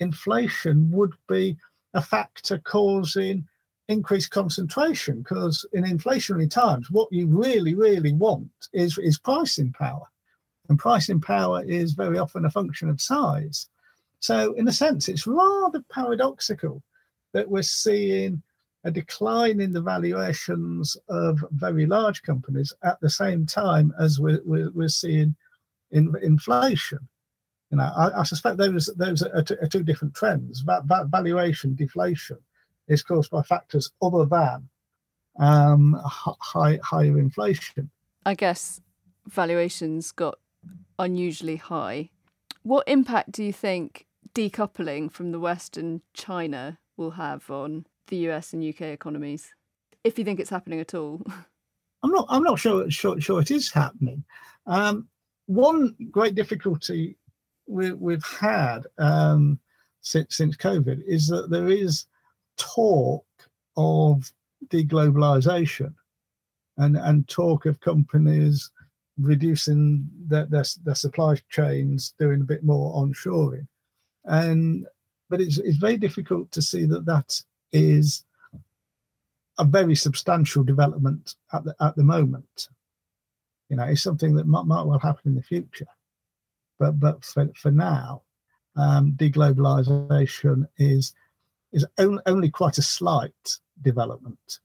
inflation 0.00 0.90
would 0.92 1.14
be 1.28 1.56
a 1.94 2.02
factor 2.02 2.58
causing 2.58 3.46
increased 3.88 4.30
concentration 4.30 5.18
because 5.18 5.66
in 5.72 5.84
inflationary 5.84 6.48
times 6.48 6.90
what 6.90 7.12
you 7.12 7.26
really 7.26 7.74
really 7.74 8.12
want 8.12 8.50
is 8.72 8.96
is 8.98 9.18
pricing 9.18 9.72
power. 9.72 10.06
And 10.68 10.78
pricing 10.78 11.20
power 11.20 11.64
is 11.64 11.92
very 11.92 12.18
often 12.18 12.44
a 12.44 12.50
function 12.50 12.88
of 12.88 13.00
size. 13.00 13.68
So, 14.20 14.52
in 14.54 14.68
a 14.68 14.72
sense, 14.72 15.08
it's 15.08 15.26
rather 15.26 15.82
paradoxical 15.90 16.82
that 17.32 17.48
we're 17.50 17.62
seeing 17.62 18.40
a 18.84 18.90
decline 18.90 19.60
in 19.60 19.72
the 19.72 19.80
valuations 19.80 20.96
of 21.08 21.44
very 21.52 21.86
large 21.86 22.22
companies 22.22 22.72
at 22.82 23.00
the 23.00 23.10
same 23.10 23.46
time 23.46 23.94
as 24.00 24.18
we're, 24.18 24.40
we're, 24.44 24.88
seeing 24.88 25.36
in, 25.92 26.12
inflation. 26.22 26.98
You 27.70 27.78
know, 27.78 27.90
I, 27.96 28.20
I 28.20 28.22
suspect 28.24 28.58
those 28.58 28.90
those 28.96 29.22
are, 29.22 29.36
are, 29.36 29.68
two 29.68 29.82
different 29.82 30.14
trends. 30.14 30.60
Va- 30.60 30.82
va- 30.84 31.08
valuation 31.10 31.74
deflation 31.74 32.38
is 32.88 33.02
caused 33.02 33.30
by 33.30 33.42
factors 33.42 33.90
other 34.02 34.26
than 34.26 34.68
um, 35.38 35.98
high, 36.04 36.78
higher 36.82 37.18
inflation. 37.18 37.90
I 38.26 38.34
guess 38.34 38.80
valuations 39.26 40.12
got 40.12 40.38
unusually 40.98 41.56
high. 41.56 42.10
What 42.62 42.86
impact 42.86 43.32
do 43.32 43.42
you 43.42 43.52
think 43.52 44.06
decoupling 44.34 45.10
from 45.10 45.32
the 45.32 45.40
West 45.40 45.76
and 45.76 46.02
China 46.14 46.78
will 46.96 47.12
have 47.12 47.50
on 47.50 47.86
the 48.08 48.28
US 48.28 48.52
and 48.52 48.62
UK 48.62 48.82
economies, 48.82 49.52
if 50.04 50.18
you 50.18 50.24
think 50.24 50.40
it's 50.40 50.50
happening 50.50 50.80
at 50.80 50.94
all? 50.94 51.22
I'm 52.02 52.10
not. 52.10 52.26
I'm 52.28 52.42
not 52.42 52.58
sure. 52.58 52.90
Sure, 52.90 53.20
sure 53.20 53.40
it 53.40 53.50
is 53.50 53.70
happening. 53.70 54.24
Um, 54.66 55.08
one 55.46 55.94
great 56.10 56.34
difficulty 56.34 57.16
we, 57.68 57.92
we've 57.92 58.24
had 58.24 58.80
um, 58.98 59.60
since 60.00 60.36
since 60.36 60.56
COVID 60.56 61.02
is 61.06 61.28
that 61.28 61.50
there 61.50 61.68
is 61.68 62.06
talk 62.56 63.24
of 63.76 64.30
deglobalization 64.68 65.94
and 66.78 66.96
and 66.96 67.28
talk 67.28 67.66
of 67.66 67.80
companies 67.80 68.70
reducing 69.20 70.08
their, 70.26 70.46
their, 70.46 70.64
their 70.84 70.94
supply 70.94 71.36
chains, 71.50 72.14
doing 72.18 72.40
a 72.40 72.44
bit 72.44 72.64
more 72.64 72.94
onshoring 72.94 73.66
and 74.24 74.86
but 75.28 75.40
it's 75.40 75.58
it's 75.58 75.78
very 75.78 75.96
difficult 75.96 76.50
to 76.52 76.62
see 76.62 76.84
that 76.84 77.04
that 77.04 77.40
is 77.72 78.24
a 79.58 79.64
very 79.64 79.94
substantial 79.94 80.64
development 80.64 81.34
at 81.52 81.64
the 81.64 81.74
at 81.80 81.96
the 81.96 82.04
moment. 82.04 82.68
You 83.68 83.76
know, 83.76 83.84
it's 83.84 84.02
something 84.02 84.34
that 84.36 84.46
might, 84.46 84.66
might 84.66 84.84
well 84.84 84.98
happen 84.98 85.22
in 85.26 85.34
the 85.34 85.42
future, 85.42 85.86
but 86.78 86.98
but 86.98 87.24
for 87.24 87.50
for 87.56 87.70
now, 87.70 88.22
um, 88.76 89.12
deglobalization 89.12 90.68
is 90.78 91.14
is 91.72 91.86
only, 91.98 92.22
only 92.26 92.50
quite 92.50 92.78
a 92.78 92.82
slight 92.82 93.58
development. 93.80 94.60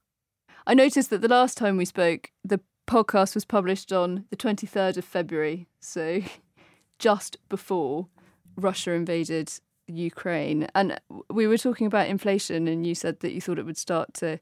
I 0.66 0.74
noticed 0.74 1.10
that 1.10 1.22
the 1.22 1.28
last 1.28 1.56
time 1.56 1.78
we 1.78 1.86
spoke, 1.86 2.30
the 2.44 2.60
podcast 2.86 3.34
was 3.34 3.46
published 3.46 3.92
on 3.92 4.24
the 4.30 4.36
23rd 4.36 4.98
of 4.98 5.04
February, 5.04 5.68
so 5.80 6.20
just 6.98 7.38
before 7.48 8.08
Russia 8.56 8.92
invaded 8.92 9.52
Ukraine. 9.88 10.68
And 10.74 11.00
we 11.30 11.46
were 11.46 11.58
talking 11.58 11.86
about 11.86 12.08
inflation, 12.08 12.68
and 12.68 12.86
you 12.86 12.94
said 12.94 13.20
that 13.20 13.32
you 13.32 13.40
thought 13.40 13.58
it 13.58 13.66
would 13.66 13.78
start 13.78 14.14
to 14.14 14.38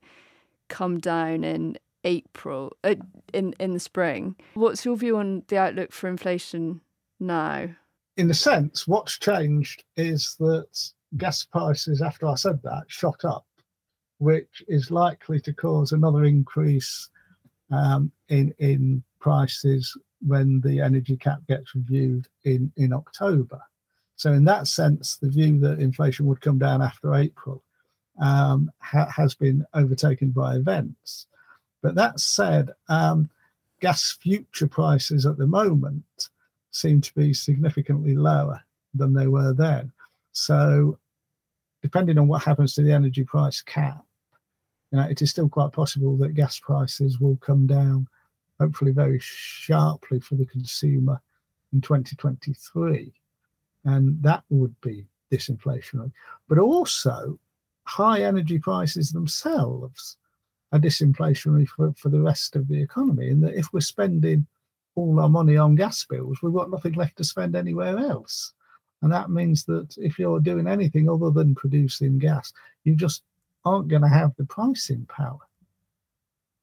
come 0.69 0.99
down 0.99 1.45
in 1.45 1.79
April, 2.05 2.73
uh, 2.85 2.95
in 3.33 3.55
in 3.59 3.73
the 3.73 3.81
spring. 3.81 4.37
What's 4.55 4.85
your 4.85 4.97
view 4.97 5.17
on 5.17 5.43
the 5.49 5.59
outlook 5.59 5.93
for 5.93 6.09
inflation 6.09 6.81
now? 7.19 7.69
In 8.17 8.31
a 8.31 8.35
sense, 8.35 8.87
what's 8.87 9.19
changed 9.19 9.85
is 9.97 10.37
that 10.39 10.93
gas 11.17 11.45
prices, 11.45 12.01
after 12.01 12.27
I 12.27 12.35
said 12.35 12.61
that, 12.63 12.85
shot 12.87 13.25
up, 13.25 13.47
which 14.19 14.63
is 14.69 14.91
likely 14.91 15.41
to 15.41 15.53
cause 15.53 15.93
another 15.93 16.25
increase 16.25 17.09
um, 17.71 18.13
in 18.29 18.55
in 18.59 19.03
prices 19.21 19.97
when 20.27 20.61
the 20.61 20.81
energy 20.81 21.17
cap 21.17 21.41
gets 21.49 21.75
reviewed 21.75 22.27
in 22.45 22.73
in 22.77 22.93
October. 22.93 23.61
So, 24.17 24.33
in 24.33 24.45
that 24.45 24.67
sense, 24.67 25.17
the 25.17 25.29
view 25.29 25.59
that 25.61 25.79
inflation 25.79 26.27
would 26.27 26.41
come 26.41 26.59
down 26.59 26.81
after 26.81 27.15
April 27.15 27.63
um, 28.21 28.73
ha- 28.79 29.11
has 29.15 29.35
been 29.35 29.67
overtaken 29.75 30.31
by 30.31 30.57
events. 30.57 31.27
But 31.83 31.95
that 31.97 32.19
said, 32.19 32.71
um, 32.89 33.29
gas 33.81 34.13
future 34.13 34.69
prices 34.69 35.27
at 35.27 35.37
the 35.37 35.47
moment 35.47 36.31
seem 36.71 37.03
to 37.03 37.15
be 37.15 37.35
significantly 37.35 38.17
lower 38.17 38.63
than 38.95 39.13
they 39.13 39.27
were 39.27 39.53
then. 39.53 39.93
So, 40.33 40.99
depending 41.83 42.19
on 42.19 42.27
what 42.27 42.43
happens 42.43 42.75
to 42.75 42.83
the 42.83 42.93
energy 42.93 43.23
price 43.23 43.61
cap, 43.61 44.03
you 44.91 44.99
know, 44.99 45.05
it 45.05 45.21
is 45.21 45.31
still 45.31 45.51
quite 45.51 45.73
possible 45.73 46.17
that 46.19 46.35
gas 46.35 46.59
prices 46.59 47.21
will 47.21 47.37
come 47.37 47.67
down, 47.67 48.09
hopefully 48.59 48.93
very 48.93 49.19
sharply 49.21 50.21
for 50.21 50.37
the 50.37 50.47
consumer 50.47 51.21
in 51.75 51.83
2023 51.83 53.13
and 53.87 54.23
that 54.23 54.45
would 54.51 54.79
be 54.81 55.07
disinflationary. 55.33 56.13
But 56.49 56.59
also, 56.59 57.39
high 57.85 58.23
energy 58.23 58.59
prices 58.59 59.13
themselves 59.13 60.17
are 60.73 60.79
disinflationary 60.79 61.69
for, 61.69 61.95
for 61.97 62.09
the 62.09 62.21
rest 62.21 62.57
of 62.57 62.69
the 62.69 62.81
economy. 62.83 63.31
In 63.31 63.41
that 63.41 63.55
if 63.55 63.73
we're 63.73 63.81
spending 63.81 64.47
all 64.97 65.21
our 65.21 65.29
money 65.29 65.57
on 65.57 65.77
gas 65.77 66.05
bills, 66.05 66.39
we've 66.43 66.55
got 66.55 66.71
nothing 66.71 66.95
left 66.95 67.17
to 67.17 67.25
spend 67.25 67.57
anywhere 67.57 67.97
else. 67.99 68.53
And 69.03 69.13
that 69.13 69.31
means 69.31 69.65
that 69.65 69.97
if 69.99 70.19
you're 70.19 70.41
doing 70.41 70.67
anything 70.67 71.09
other 71.09 71.31
than 71.31 71.55
producing 71.55 72.19
gas, 72.19 72.53
you 72.85 72.95
just 72.95 73.23
aren't 73.65 73.89
going 73.89 74.03
to 74.03 74.09
have 74.09 74.35
the 74.37 74.45
pricing 74.45 75.07
power. 75.09 75.39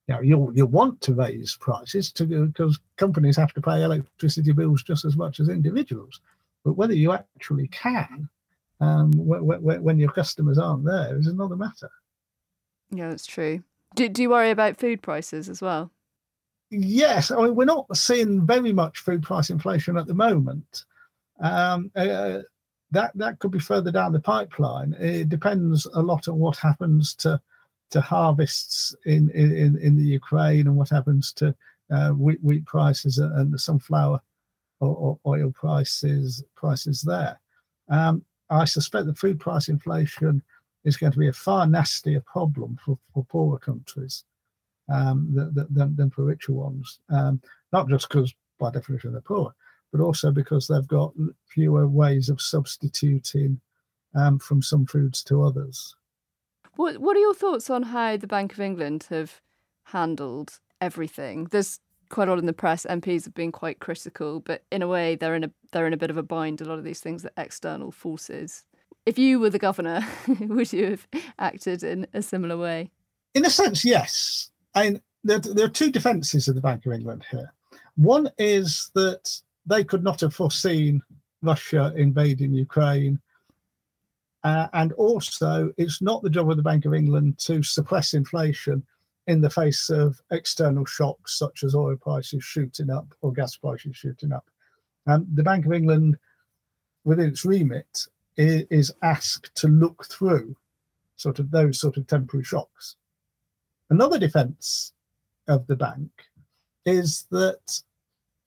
Know, 0.10 0.20
you'll 0.20 0.52
you 0.54 0.66
want 0.66 1.00
to 1.02 1.14
raise 1.14 1.56
prices 1.56 2.12
to 2.14 2.26
because 2.26 2.78
companies 2.98 3.38
have 3.38 3.54
to 3.54 3.62
pay 3.62 3.84
electricity 3.84 4.52
bills 4.52 4.84
just 4.84 5.06
as 5.06 5.16
much 5.16 5.40
as 5.40 5.48
individuals. 5.48 6.20
But 6.64 6.74
whether 6.74 6.94
you 6.94 7.12
actually 7.14 7.68
can 7.68 8.30
um, 8.80 9.12
when, 9.16 9.84
when 9.84 10.00
your 10.00 10.12
customers 10.12 10.58
aren't 10.58 10.86
there 10.86 11.18
is 11.18 11.28
another 11.28 11.56
matter. 11.56 11.90
Yeah, 12.92 13.10
that's 13.10 13.26
true. 13.26 13.64
Do, 13.96 14.10
do 14.10 14.22
you 14.22 14.30
worry 14.30 14.52
about 14.52 14.78
food 14.78 15.02
prices 15.02 15.50
as 15.50 15.62
well? 15.62 15.92
Yes, 16.70 17.32
I 17.32 17.42
mean, 17.42 17.56
we're 17.56 17.66
not 17.66 17.86
seeing 17.96 18.46
very 18.46 18.74
much 18.74 19.00
food 19.00 19.24
price 19.24 19.50
inflation 19.50 19.98
at 19.98 20.08
the 20.08 20.14
moment. 20.14 20.86
Um, 21.40 21.92
uh, 21.96 22.40
that 22.92 23.12
that 23.16 23.40
could 23.40 23.52
be 23.52 23.60
further 23.60 23.92
down 23.92 24.14
the 24.14 24.20
pipeline. 24.20 24.96
It 25.00 25.30
depends 25.30 25.86
a 25.94 26.02
lot 26.02 26.28
on 26.28 26.38
what 26.38 26.58
happens 26.58 27.14
to 27.16 27.40
to 27.92 28.02
harvests 28.02 28.96
in 29.06 29.30
in, 29.32 29.78
in 29.78 29.96
the 29.96 30.04
Ukraine 30.04 30.68
and 30.68 30.76
what 30.76 30.90
happens 30.90 31.32
to 31.34 31.56
uh, 31.92 32.10
wheat, 32.10 32.44
wheat 32.44 32.66
prices 32.66 33.18
and 33.18 33.52
the 33.52 33.60
sunflower 33.60 34.20
or, 34.88 35.20
oil 35.26 35.52
prices 35.52 36.44
prices 36.56 37.02
there. 37.02 37.40
Um, 37.90 38.24
I 38.50 38.66
suspect 38.66 39.08
the 39.08 39.16
food 39.16 39.40
price 39.40 39.68
inflation 39.70 40.42
is 40.84 40.98
going 40.98 41.12
to 41.12 41.20
be 41.20 41.30
a 41.30 41.34
far 41.34 41.66
nastier 41.66 42.22
problem 42.22 42.78
for, 42.84 42.98
for 43.14 43.26
poorer 43.26 43.58
countries 43.58 44.26
um, 44.90 45.30
than, 45.34 45.96
than, 45.96 46.10
for 46.12 46.26
richer 46.26 46.52
ones. 46.52 47.00
Um, 47.10 47.42
not 47.72 47.88
just 47.88 48.10
because, 48.10 48.34
by 48.60 48.72
definition, 48.72 49.14
they're 49.14 49.22
poor, 49.22 49.54
but 49.92 50.02
also 50.02 50.32
because 50.32 50.68
they've 50.68 50.88
got 50.88 51.14
fewer 51.48 51.88
ways 51.88 52.30
of 52.30 52.42
substituting 52.42 53.60
um, 54.16 54.40
from 54.40 54.62
some 54.62 54.86
foods 54.86 55.24
to 55.24 55.44
others. 55.44 55.96
What 56.76 56.98
What 56.98 57.16
are 57.16 57.22
your 57.22 57.34
thoughts 57.34 57.70
on 57.70 57.84
how 57.84 58.18
the 58.18 58.28
Bank 58.28 58.54
of 58.54 58.60
England 58.60 59.08
have 59.10 59.42
handled 59.86 60.60
everything? 60.82 61.46
There's 61.52 61.80
quite 62.14 62.28
a 62.28 62.32
lot 62.32 62.40
in 62.40 62.46
the 62.46 62.54
press. 62.54 62.86
MPs 62.88 63.26
have 63.26 63.34
been 63.34 63.52
quite 63.52 63.80
critical, 63.80 64.40
but 64.40 64.64
in 64.72 64.84
a 64.84 64.88
way, 64.88 65.16
they're 65.16 65.36
in 65.36 65.46
a 65.46 65.52
they're 65.72 65.88
in 65.88 65.94
a 65.94 65.98
bit 65.98 66.12
of 66.12 66.18
a 66.18 66.24
bind. 66.24 66.62
A 66.62 66.66
lot 66.66 66.78
of 66.78 66.84
these 66.84 67.00
things 67.00 67.26
are 67.26 67.32
external 67.38 67.92
forces. 67.92 68.64
If 69.06 69.18
you 69.18 69.40
were 69.40 69.50
the 69.50 69.60
governor, 69.60 70.06
would 70.40 70.72
you 70.72 70.92
have 70.92 71.08
acted 71.40 71.84
in 71.84 72.08
a 72.14 72.22
similar 72.22 72.56
way? 72.56 72.92
In 73.34 73.46
a 73.46 73.50
sense, 73.50 73.84
yes. 73.84 74.52
And 74.76 75.02
there, 75.24 75.40
there 75.40 75.66
are 75.66 75.70
two 75.70 75.92
defences 75.92 76.48
of 76.48 76.56
the 76.56 76.62
Bank 76.62 76.86
of 76.86 76.94
England 76.94 77.26
here. 77.30 77.52
One 77.96 78.30
is 78.38 78.92
that 78.94 79.42
they 79.66 79.84
could 79.84 80.04
not 80.04 80.22
have 80.22 80.36
foreseen 80.36 81.02
Russia 81.42 81.94
invading 81.98 82.54
Ukraine. 82.54 83.20
Uh, 84.44 84.68
and 84.74 84.94
also, 84.94 85.74
it's 85.78 86.02
not 86.02 86.22
the 86.22 86.30
job 86.30 86.50
of 86.50 86.58
the 86.58 86.64
Bank 86.64 86.86
of 86.86 86.94
England 86.94 87.40
to 87.40 87.64
suppress 87.64 88.14
inflation 88.14 88.84
in 89.28 89.42
the 89.42 89.50
face 89.50 89.90
of 89.90 90.22
external 90.32 90.86
shocks 90.86 91.38
such 91.38 91.64
as 91.64 91.76
oil 91.76 91.96
prices 91.96 92.44
shooting 92.44 92.90
up 92.90 93.08
or 93.22 93.32
gas 93.32 93.56
prices 93.56 93.96
shooting 93.96 94.34
up. 94.34 94.46
Um, 95.08 95.28
the 95.34 95.44
Bank 95.44 95.66
of 95.66 95.74
England, 95.74 96.18
within 97.04 97.30
its 97.30 97.46
remit, 97.46 98.08
is, 98.38 98.92
asked 99.02 99.54
to 99.56 99.68
look 99.68 100.06
through 100.06 100.56
sort 101.16 101.40
of 101.40 101.52
those 101.52 101.80
sort 101.80 101.98
of 101.98 102.08
temporary 102.08 102.44
shocks. 102.44 102.96
Another 103.90 104.18
defence 104.18 104.94
of 105.48 105.68
the 105.68 105.76
bank 105.76 106.10
is 106.86 107.28
that 107.32 107.82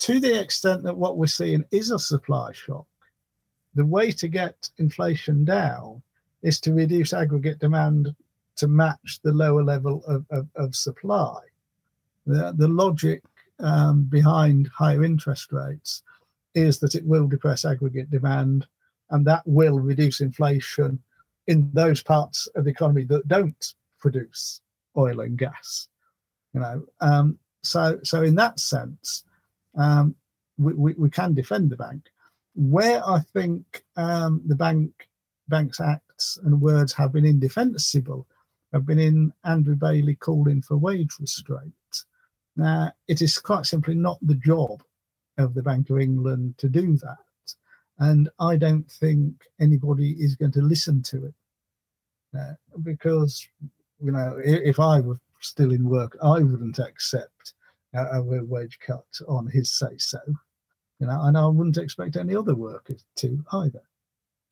to 0.01 0.21
the 0.21 0.41
extent 0.41 0.83
that 0.83 0.97
what 0.97 1.17
we're 1.17 1.27
seeing 1.27 1.65
is 1.71 1.91
a 1.91 1.99
supply 1.99 2.53
shock, 2.53 2.87
the 3.75 3.87
way 3.87 4.11
to 4.11 4.29
get 4.29 4.71
inflation 4.79 5.45
down 5.45 6.03
is 6.43 6.61
to 6.61 6.73
reduce 6.73 7.13
aggregate 7.13 7.59
demand 7.59 8.15
to 8.57 8.69
match 8.69 9.21
the 9.23 9.33
lower 9.33 9.63
level 9.63 10.03
of, 10.07 10.25
of, 10.31 10.49
of 10.57 10.75
supply. 10.75 11.39
The, 12.27 12.55
the 12.57 12.69
logic 12.69 13.23
um, 13.61 14.05
behind 14.05 14.69
higher 14.69 15.05
interest 15.05 15.53
rates 15.53 16.03
is 16.55 16.79
that 16.81 16.95
it 16.95 17.05
will 17.05 17.29
depress 17.29 17.65
aggregate 17.65 18.11
demand 18.11 18.67
and 19.11 19.25
that 19.27 19.43
will 19.47 19.79
reduce 19.79 20.21
inflation 20.21 20.99
in 21.47 21.71
those 21.73 22.03
parts 22.03 22.49
of 22.57 22.65
the 22.65 22.71
economy 22.71 23.05
that 23.05 23.29
don't 23.29 23.75
produce 23.99 24.61
oil 24.97 25.21
and 25.21 25.39
gas. 25.39 25.89
You 26.55 26.61
know, 26.61 26.87
um, 27.01 27.39
so 27.63 28.01
so 28.03 28.23
in 28.23 28.35
that 28.37 28.59
sense, 28.59 29.25
um, 29.77 30.17
we, 30.59 30.73
we, 30.73 30.95
we, 30.95 31.11
can 31.11 31.35
defend 31.35 31.71
the 31.71 31.77
bank. 31.77 32.09
Where 32.55 33.07
I 33.07 33.21
think 33.35 33.85
um, 33.97 34.41
the 34.47 34.55
bank 34.55 35.09
banks 35.49 35.81
acts 35.81 36.39
and 36.45 36.61
words 36.61 36.93
have 36.95 37.13
been 37.13 37.27
indefensible 37.27 38.27
have 38.73 38.87
been 38.87 38.99
in 38.99 39.33
Andrew 39.45 39.77
Bailey 39.77 40.17
calling 40.17 40.63
for 40.63 40.77
wage 40.77 41.13
restraint. 41.21 41.73
Now, 42.57 42.93
it 43.07 43.23
is 43.23 43.39
quite 43.39 43.67
simply 43.67 43.95
not 43.95 44.19
the 44.23 44.35
job 44.35 44.83
of 45.39 45.55
the 45.55 45.63
Bank 45.63 45.91
of 45.91 45.99
England 45.99 46.57
to 46.59 46.69
do 46.69 46.97
that. 46.99 47.19
And 47.99 48.29
I 48.39 48.57
don't 48.57 48.91
think 48.91 49.35
anybody 49.61 50.13
is 50.19 50.37
going 50.37 50.53
to 50.53 50.63
listen 50.63 51.03
to 51.05 51.27
it. 51.27 51.35
Because, 52.83 53.47
you 54.03 54.13
know, 54.13 54.39
if 54.45 54.79
I 54.79 55.01
were 55.01 55.19
still 55.41 55.73
in 55.73 55.89
work, 55.89 56.17
I 56.23 56.41
wouldn't 56.41 56.79
accept 56.79 57.55
a, 57.95 58.19
a 58.19 58.23
wage 58.23 58.79
cut 58.85 59.07
on 59.27 59.47
his 59.47 59.73
say 59.73 59.97
so. 59.97 60.19
You 60.99 61.07
know, 61.07 61.23
and 61.23 61.37
I 61.37 61.47
wouldn't 61.47 61.79
expect 61.79 62.17
any 62.17 62.35
other 62.35 62.55
worker 62.55 62.97
to 63.17 63.45
either. 63.53 63.83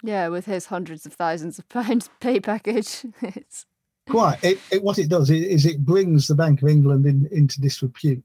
Yeah, 0.03 0.29
with 0.29 0.47
his 0.47 0.67
hundreds 0.67 1.07
of 1.07 1.15
thousands 1.15 1.59
of 1.59 1.69
pounds 1.69 2.11
pay 2.21 2.41
package, 2.41 3.07
it's 3.23 3.67
quite. 4.09 4.43
It, 4.43 4.59
it, 4.71 4.83
what 4.83 4.99
it 4.99 5.09
does 5.09 5.31
is 5.31 5.67
it 5.67 5.85
brings 5.85 6.27
the 6.27 6.35
Bank 6.35 6.63
of 6.63 6.69
England 6.69 7.07
in, 7.07 7.29
into 7.33 7.61
disrepute, 7.61 8.25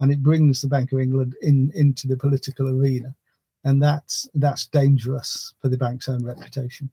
and 0.00 0.12
it 0.12 0.22
brings 0.22 0.60
the 0.60 0.68
Bank 0.68 0.92
of 0.92 1.00
England 1.00 1.34
in 1.42 1.70
into 1.74 2.06
the 2.06 2.16
political 2.16 2.68
arena, 2.68 3.14
and 3.64 3.82
that's 3.82 4.28
that's 4.34 4.66
dangerous 4.66 5.54
for 5.60 5.68
the 5.68 5.78
bank's 5.78 6.08
own 6.08 6.24
reputation. 6.24 6.90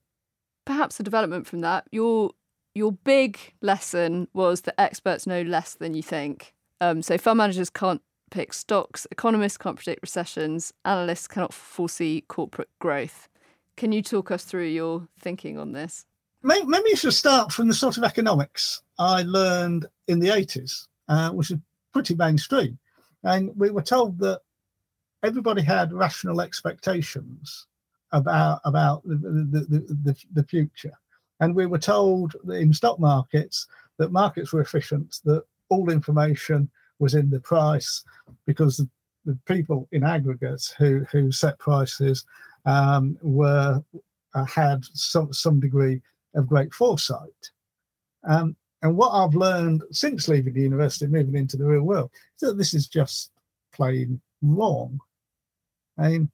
Perhaps 0.65 0.99
a 0.99 1.03
development 1.03 1.47
from 1.47 1.61
that. 1.61 1.85
Your 1.91 2.31
your 2.73 2.91
big 2.91 3.39
lesson 3.61 4.27
was 4.33 4.61
that 4.61 4.79
experts 4.79 5.25
know 5.25 5.41
less 5.41 5.75
than 5.75 5.93
you 5.93 6.03
think. 6.03 6.53
Um, 6.81 7.01
so 7.01 7.17
fund 7.17 7.37
managers 7.37 7.69
can't 7.69 8.01
pick 8.31 8.53
stocks, 8.53 9.07
economists 9.11 9.57
can't 9.57 9.77
predict 9.77 10.01
recessions, 10.01 10.73
analysts 10.83 11.27
cannot 11.27 11.53
foresee 11.53 12.25
corporate 12.27 12.69
growth. 12.81 13.29
Can 13.77 13.91
you 13.91 14.01
talk 14.01 14.31
us 14.31 14.43
through 14.43 14.67
your 14.67 15.07
thinking 15.19 15.57
on 15.57 15.71
this? 15.71 16.05
Maybe 16.45 16.89
you 16.89 16.95
should 16.95 17.13
start 17.13 17.51
from 17.51 17.67
the 17.67 17.73
sort 17.73 17.97
of 17.97 18.03
economics 18.03 18.83
I 18.99 19.23
learned 19.23 19.87
in 20.07 20.19
the 20.19 20.29
80s, 20.29 20.87
uh, 21.07 21.31
which 21.31 21.51
is 21.51 21.57
pretty 21.91 22.15
mainstream. 22.15 22.77
And 23.23 23.51
we 23.55 23.71
were 23.71 23.81
told 23.81 24.19
that 24.19 24.41
everybody 25.23 25.63
had 25.63 25.91
rational 25.91 26.41
expectations 26.41 27.65
about 28.11 28.61
about 28.63 29.01
the, 29.03 29.15
the, 29.15 29.95
the, 30.03 30.15
the, 30.33 30.43
future. 30.43 30.93
And 31.39 31.55
we 31.55 31.65
were 31.65 31.79
told 31.79 32.35
in 32.49 32.71
stock 32.71 32.99
markets 32.99 33.65
that 33.97 34.11
markets 34.11 34.53
were 34.53 34.61
efficient, 34.61 35.19
that 35.25 35.43
all 35.69 35.89
information 35.89 36.69
was 36.99 37.15
in 37.15 37.29
the 37.29 37.39
price 37.39 38.03
because 38.45 38.77
the, 38.77 38.87
the 39.25 39.37
people 39.45 39.87
in 39.91 40.03
aggregates 40.03 40.71
who, 40.77 41.05
who 41.11 41.31
set 41.31 41.57
prices 41.57 42.25
um, 42.65 43.17
were 43.21 43.83
uh, 44.35 44.45
had 44.45 44.85
some, 44.93 45.33
some 45.33 45.59
degree 45.59 46.01
of 46.35 46.47
great 46.47 46.73
foresight. 46.73 47.51
Um, 48.27 48.55
and 48.81 48.95
what 48.95 49.09
I've 49.09 49.35
learned 49.35 49.83
since 49.91 50.27
leaving 50.27 50.53
the 50.53 50.61
university, 50.61 51.07
moving 51.07 51.35
into 51.35 51.57
the 51.57 51.65
real 51.65 51.83
world, 51.83 52.11
is 52.35 52.47
that 52.47 52.57
this 52.57 52.73
is 52.73 52.87
just 52.87 53.31
plain 53.73 54.21
wrong. 54.41 54.99
I 55.97 56.09
mean, 56.09 56.31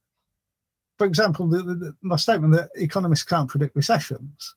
for 0.97 1.05
example, 1.05 1.47
the, 1.47 1.63
the, 1.63 1.95
my 2.01 2.15
statement 2.15 2.53
that 2.53 2.69
economists 2.75 3.23
can't 3.23 3.49
predict 3.49 3.75
recessions. 3.75 4.55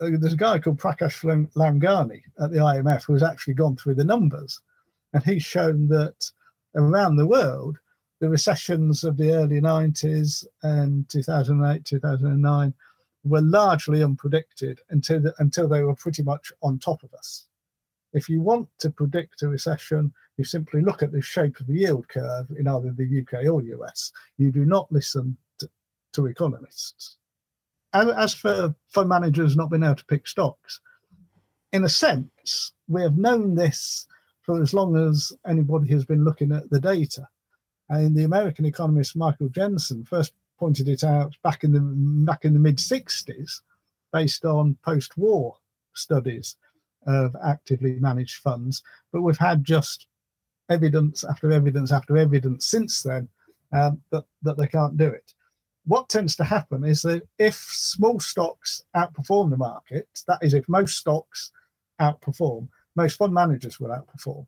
Uh, 0.00 0.10
there's 0.18 0.32
a 0.32 0.36
guy 0.36 0.58
called 0.58 0.78
Prakash 0.78 1.22
Loungani 1.54 2.22
at 2.40 2.50
the 2.50 2.58
IMF 2.58 3.04
who 3.04 3.12
has 3.12 3.22
actually 3.22 3.54
gone 3.54 3.76
through 3.76 3.94
the 3.94 4.04
numbers, 4.04 4.60
and 5.12 5.22
he's 5.22 5.44
shown 5.44 5.88
that 5.88 6.30
around 6.74 7.16
the 7.16 7.26
world, 7.26 7.78
the 8.20 8.28
recessions 8.28 9.04
of 9.04 9.16
the 9.16 9.32
early 9.32 9.60
90s 9.60 10.46
and 10.62 11.08
2008, 11.08 11.84
2009 11.84 12.74
were 13.26 13.42
largely 13.42 14.00
unpredicted 14.00 14.78
until 14.90 15.32
until 15.38 15.68
they 15.68 15.82
were 15.82 15.94
pretty 15.94 16.22
much 16.22 16.52
on 16.62 16.78
top 16.78 17.02
of 17.02 17.12
us. 17.14 17.46
If 18.12 18.28
you 18.28 18.40
want 18.40 18.68
to 18.78 18.90
predict 18.90 19.42
a 19.42 19.48
recession, 19.48 20.12
you 20.36 20.44
simply 20.44 20.80
look 20.80 21.02
at 21.02 21.12
the 21.12 21.20
shape 21.20 21.60
of 21.60 21.66
the 21.66 21.74
yield 21.74 22.08
curve 22.08 22.46
in 22.58 22.66
either 22.66 22.92
the 22.92 23.20
UK 23.20 23.46
or 23.46 23.62
US. 23.62 24.12
You 24.38 24.50
do 24.52 24.64
not 24.64 24.90
listen 24.90 25.36
to, 25.58 25.68
to 26.12 26.26
economists. 26.26 27.16
As 27.92 28.34
for 28.34 28.74
fund 28.88 29.08
managers 29.08 29.56
not 29.56 29.70
being 29.70 29.82
able 29.82 29.96
to 29.96 30.04
pick 30.06 30.26
stocks, 30.26 30.80
in 31.72 31.84
a 31.84 31.88
sense, 31.88 32.72
we 32.88 33.02
have 33.02 33.16
known 33.16 33.54
this 33.54 34.06
for 34.42 34.62
as 34.62 34.72
long 34.72 34.96
as 34.96 35.32
anybody 35.46 35.88
has 35.92 36.04
been 36.04 36.24
looking 36.24 36.52
at 36.52 36.70
the 36.70 36.80
data. 36.80 37.28
And 37.88 38.16
the 38.16 38.24
American 38.24 38.64
economist 38.64 39.16
Michael 39.16 39.48
Jensen 39.48 40.04
first 40.04 40.32
pointed 40.58 40.88
it 40.88 41.04
out 41.04 41.34
back 41.42 41.64
in 41.64 41.72
the 41.72 41.80
back 41.80 42.44
in 42.44 42.54
the 42.54 42.60
mid 42.60 42.78
60s, 42.78 43.60
based 44.12 44.44
on 44.44 44.76
post-war 44.84 45.56
studies 45.94 46.56
of 47.06 47.34
actively 47.44 47.98
managed 48.00 48.36
funds. 48.36 48.82
But 49.12 49.22
we've 49.22 49.38
had 49.38 49.64
just 49.64 50.06
evidence 50.68 51.24
after 51.24 51.52
evidence 51.52 51.92
after 51.92 52.16
evidence 52.16 52.66
since 52.66 53.02
then 53.02 53.28
um, 53.72 54.02
that 54.10 54.24
that 54.42 54.56
they 54.56 54.66
can't 54.66 54.96
do 54.96 55.06
it. 55.06 55.32
What 55.84 56.08
tends 56.08 56.34
to 56.36 56.44
happen 56.44 56.84
is 56.84 57.02
that 57.02 57.22
if 57.38 57.54
small 57.54 58.18
stocks 58.18 58.82
outperform 58.96 59.50
the 59.50 59.56
market, 59.56 60.08
that 60.26 60.38
is, 60.42 60.52
if 60.52 60.68
most 60.68 60.96
stocks 60.96 61.52
outperform, 62.00 62.68
most 62.96 63.16
fund 63.16 63.32
managers 63.32 63.78
will 63.78 63.90
outperform. 63.90 64.46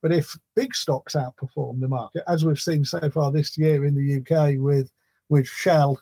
But 0.00 0.12
if 0.12 0.36
big 0.54 0.76
stocks 0.76 1.16
outperform 1.16 1.80
the 1.80 1.88
market, 1.88 2.22
as 2.28 2.44
we've 2.44 2.60
seen 2.60 2.84
so 2.84 3.10
far 3.10 3.32
this 3.32 3.58
year 3.58 3.84
in 3.84 3.94
the 3.96 4.20
UK 4.20 4.54
with 4.58 4.90
with 5.28 5.46
Shell 5.46 6.00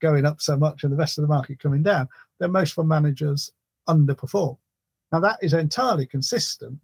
going 0.00 0.26
up 0.26 0.40
so 0.40 0.56
much 0.56 0.84
and 0.84 0.92
the 0.92 0.96
rest 0.96 1.18
of 1.18 1.22
the 1.22 1.28
market 1.28 1.58
coming 1.58 1.82
down, 1.82 2.08
then 2.38 2.52
most 2.52 2.74
fund 2.74 2.88
managers 2.88 3.52
underperform. 3.88 4.58
Now, 5.12 5.20
that 5.20 5.38
is 5.40 5.54
entirely 5.54 6.06
consistent 6.06 6.80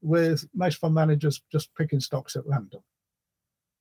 with 0.00 0.46
most 0.54 0.78
fund 0.78 0.94
managers 0.94 1.42
just 1.50 1.74
picking 1.74 2.00
stocks 2.00 2.36
at 2.36 2.46
random. 2.46 2.80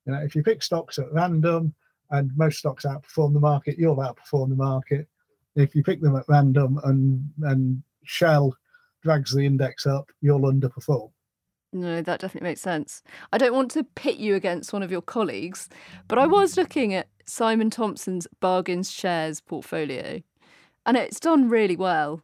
You 0.05 0.13
know, 0.13 0.19
if 0.19 0.35
you 0.35 0.43
pick 0.43 0.63
stocks 0.63 0.99
at 0.99 1.11
random 1.11 1.73
and 2.11 2.31
most 2.37 2.59
stocks 2.59 2.85
outperform 2.85 3.33
the 3.33 3.39
market, 3.39 3.77
you'll 3.77 3.97
outperform 3.97 4.49
the 4.49 4.55
market. 4.55 5.07
If 5.55 5.75
you 5.75 5.83
pick 5.83 6.01
them 6.01 6.15
at 6.15 6.27
random 6.27 6.79
and 6.83 7.29
and 7.43 7.83
Shell 8.03 8.55
drags 9.03 9.33
the 9.33 9.45
index 9.45 9.85
up, 9.85 10.09
you'll 10.21 10.41
underperform. 10.41 11.11
No, 11.73 12.01
that 12.01 12.21
definitely 12.21 12.49
makes 12.49 12.61
sense. 12.61 13.03
I 13.33 13.37
don't 13.37 13.53
want 13.53 13.71
to 13.71 13.83
pit 13.83 14.17
you 14.17 14.35
against 14.35 14.71
one 14.71 14.83
of 14.83 14.91
your 14.91 15.01
colleagues, 15.01 15.67
but 16.07 16.17
I 16.17 16.25
was 16.25 16.55
looking 16.55 16.93
at 16.93 17.09
Simon 17.27 17.69
Thompson's 17.69 18.27
bargains 18.39 18.89
shares 18.91 19.41
portfolio, 19.41 20.21
and 20.85 20.97
it's 20.97 21.19
done 21.19 21.49
really 21.49 21.75
well. 21.75 22.21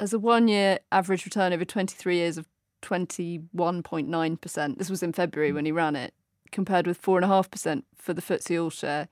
As 0.00 0.12
a 0.12 0.18
one 0.18 0.46
year 0.46 0.78
average 0.92 1.24
return 1.24 1.52
over 1.52 1.64
23 1.64 2.16
years 2.16 2.38
of 2.38 2.46
21.9%. 2.82 4.78
This 4.78 4.90
was 4.90 5.02
in 5.02 5.12
February 5.12 5.52
when 5.52 5.64
he 5.64 5.72
ran 5.72 5.96
it, 5.96 6.14
compared 6.52 6.86
with 6.86 7.00
4.5% 7.00 7.82
for 7.96 8.14
the 8.14 8.22
FTSE 8.22 8.62
All 8.62 8.70
Share. 8.70 9.08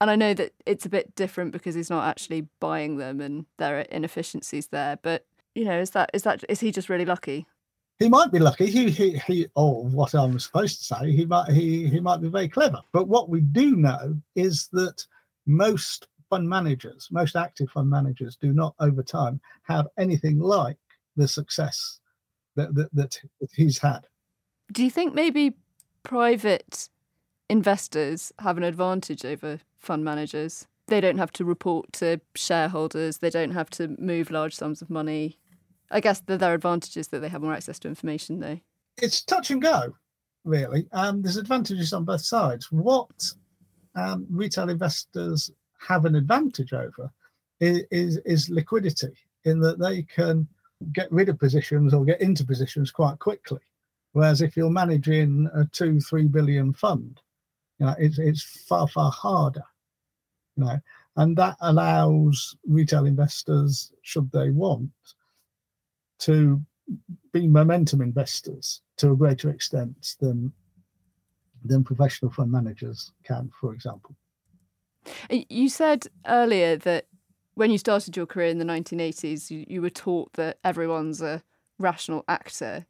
And 0.00 0.10
I 0.10 0.16
know 0.16 0.34
that 0.34 0.52
it's 0.66 0.86
a 0.86 0.88
bit 0.88 1.14
different 1.14 1.52
because 1.52 1.74
he's 1.74 1.90
not 1.90 2.08
actually 2.08 2.48
buying 2.58 2.96
them 2.96 3.20
and 3.20 3.46
there 3.58 3.78
are 3.78 3.82
inefficiencies 3.82 4.68
there. 4.68 4.98
But, 5.00 5.26
you 5.54 5.64
know, 5.64 5.78
is 5.78 5.90
that 5.90 6.10
is 6.12 6.22
that 6.22 6.44
is 6.48 6.60
he 6.60 6.72
just 6.72 6.88
really 6.88 7.04
lucky? 7.04 7.46
He 7.98 8.08
might 8.08 8.32
be 8.32 8.38
lucky. 8.38 8.66
He, 8.66 8.90
he, 8.90 9.18
he, 9.26 9.46
or 9.54 9.84
what 9.84 10.14
I'm 10.14 10.38
supposed 10.38 10.78
to 10.78 10.84
say, 10.84 11.12
he 11.12 11.24
might, 11.24 11.50
he, 11.50 11.88
he 11.88 12.00
might 12.00 12.20
be 12.20 12.28
very 12.28 12.48
clever. 12.48 12.80
But 12.92 13.08
what 13.08 13.28
we 13.28 13.40
do 13.40 13.76
know 13.76 14.16
is 14.34 14.68
that 14.72 15.04
most 15.46 16.08
fund 16.28 16.48
managers, 16.48 17.08
most 17.10 17.36
active 17.36 17.70
fund 17.70 17.90
managers, 17.90 18.36
do 18.36 18.52
not 18.52 18.74
over 18.80 19.02
time 19.02 19.40
have 19.64 19.86
anything 19.98 20.38
like 20.38 20.78
the 21.16 21.28
success 21.28 22.00
that, 22.56 22.74
that, 22.74 22.90
that 22.94 23.18
he's 23.54 23.78
had. 23.78 24.00
Do 24.72 24.82
you 24.82 24.90
think 24.90 25.14
maybe 25.14 25.54
private 26.02 26.88
investors 27.48 28.32
have 28.38 28.56
an 28.56 28.64
advantage 28.64 29.24
over 29.24 29.60
fund 29.78 30.04
managers? 30.04 30.66
They 30.88 31.00
don't 31.00 31.18
have 31.18 31.32
to 31.32 31.44
report 31.44 31.92
to 31.94 32.20
shareholders. 32.34 33.18
They 33.18 33.30
don't 33.30 33.52
have 33.52 33.70
to 33.70 33.94
move 33.98 34.30
large 34.30 34.54
sums 34.54 34.82
of 34.82 34.90
money 34.90 35.38
I 35.92 36.00
guess 36.00 36.20
the, 36.20 36.38
their 36.38 36.54
advantage 36.54 36.96
is 36.96 37.08
that 37.08 37.20
they 37.20 37.28
have 37.28 37.42
more 37.42 37.52
access 37.52 37.78
to 37.80 37.88
information, 37.88 38.40
though. 38.40 38.58
It's 38.96 39.22
touch 39.22 39.50
and 39.50 39.62
go, 39.62 39.94
really. 40.44 40.88
Um, 40.92 41.22
there's 41.22 41.36
advantages 41.36 41.92
on 41.92 42.04
both 42.04 42.22
sides. 42.22 42.72
What 42.72 43.10
um, 43.94 44.26
retail 44.30 44.70
investors 44.70 45.50
have 45.86 46.04
an 46.04 46.16
advantage 46.16 46.72
over 46.72 47.10
is, 47.60 47.84
is, 47.90 48.16
is 48.24 48.48
liquidity, 48.48 49.14
in 49.44 49.60
that 49.60 49.78
they 49.78 50.02
can 50.02 50.48
get 50.92 51.12
rid 51.12 51.28
of 51.28 51.38
positions 51.38 51.94
or 51.94 52.04
get 52.04 52.20
into 52.20 52.44
positions 52.44 52.90
quite 52.90 53.18
quickly. 53.18 53.60
Whereas 54.12 54.40
if 54.40 54.56
you're 54.56 54.70
managing 54.70 55.48
a 55.54 55.64
two, 55.66 56.00
three 56.00 56.26
billion 56.26 56.72
fund, 56.72 57.20
you 57.78 57.86
know, 57.86 57.94
it's, 57.98 58.18
it's 58.18 58.42
far, 58.42 58.88
far 58.88 59.10
harder. 59.10 59.64
You 60.56 60.64
know, 60.64 60.78
and 61.16 61.36
that 61.36 61.56
allows 61.60 62.56
retail 62.66 63.06
investors, 63.06 63.92
should 64.02 64.30
they 64.32 64.50
want, 64.50 64.90
to 66.22 66.60
be 67.32 67.46
momentum 67.46 68.00
investors 68.00 68.82
to 68.96 69.12
a 69.12 69.16
greater 69.16 69.50
extent 69.50 70.16
than 70.20 70.52
than 71.64 71.84
professional 71.84 72.30
fund 72.30 72.50
managers 72.50 73.12
can, 73.24 73.50
for 73.60 73.72
example. 73.72 74.16
Uh, 75.30 75.38
you 75.48 75.68
said 75.68 76.06
earlier 76.26 76.76
that 76.76 77.06
when 77.54 77.70
you 77.70 77.78
started 77.78 78.16
your 78.16 78.26
career 78.26 78.48
in 78.48 78.58
the 78.58 78.64
1980s, 78.64 79.50
you, 79.50 79.64
you 79.68 79.80
were 79.80 79.90
taught 79.90 80.32
that 80.32 80.58
everyone's 80.64 81.22
a 81.22 81.42
rational 81.78 82.24
actor. 82.26 82.86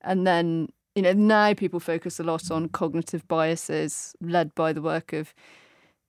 And 0.00 0.26
then, 0.26 0.68
you 0.94 1.02
know, 1.02 1.12
now 1.12 1.52
people 1.52 1.80
focus 1.80 2.18
a 2.18 2.24
lot 2.24 2.50
on 2.50 2.70
cognitive 2.70 3.28
biases 3.28 4.14
led 4.20 4.54
by 4.54 4.72
the 4.72 4.82
work 4.82 5.12
of 5.12 5.34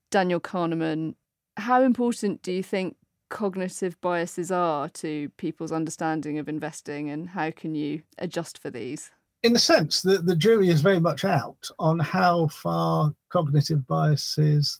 Daniel 0.09 0.39
Kahneman. 0.39 1.15
How 1.57 1.81
important 1.81 2.41
do 2.41 2.53
you 2.53 2.63
think 2.63 2.95
cognitive 3.29 3.99
biases 4.01 4.51
are 4.51 4.89
to 4.89 5.29
people's 5.37 5.71
understanding 5.71 6.39
of 6.39 6.47
investing 6.47 7.09
and 7.09 7.29
how 7.29 7.51
can 7.51 7.75
you 7.75 8.01
adjust 8.17 8.57
for 8.59 8.69
these? 8.69 9.11
In 9.43 9.55
a 9.55 9.59
sense, 9.59 10.01
the, 10.01 10.17
the 10.17 10.35
jury 10.35 10.69
is 10.69 10.81
very 10.81 10.99
much 10.99 11.23
out 11.23 11.69
on 11.79 11.99
how 11.99 12.47
far 12.47 13.13
cognitive 13.29 13.85
biases 13.87 14.79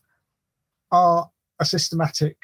are 0.90 1.30
a 1.60 1.64
systematic 1.64 2.36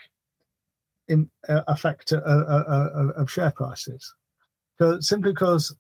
in, 1.09 1.29
uh, 1.49 1.63
effect 1.69 2.13
uh, 2.13 2.17
uh, 2.17 2.65
uh, 2.69 3.13
of 3.17 3.31
share 3.31 3.51
prices. 3.51 4.15
So 4.79 5.01
simply 5.01 5.33
because 5.33 5.75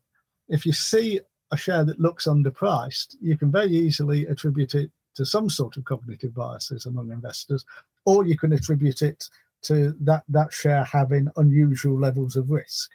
if 0.48 0.66
you 0.66 0.72
see 0.72 1.20
a 1.50 1.56
share 1.56 1.84
that 1.84 2.00
looks 2.00 2.26
underpriced, 2.26 3.16
you 3.20 3.38
can 3.38 3.50
very 3.50 3.70
easily 3.70 4.26
attribute 4.26 4.74
it 4.74 4.90
to 5.14 5.24
some 5.24 5.48
sort 5.48 5.76
of 5.76 5.84
cognitive 5.84 6.34
biases 6.34 6.86
among 6.86 7.10
investors, 7.10 7.64
or 8.04 8.26
you 8.26 8.36
can 8.36 8.52
attribute 8.52 9.02
it 9.02 9.28
to 9.64 9.94
that, 10.00 10.24
that 10.28 10.52
share 10.52 10.84
having 10.84 11.28
unusual 11.36 11.98
levels 11.98 12.36
of 12.36 12.50
risk. 12.50 12.90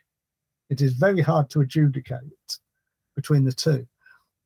It 0.70 0.82
is 0.82 0.94
very 0.94 1.22
hard 1.22 1.50
to 1.52 1.62
adjudicate 1.62 2.60
between 3.16 3.44
the 3.44 3.52
two. 3.52 3.88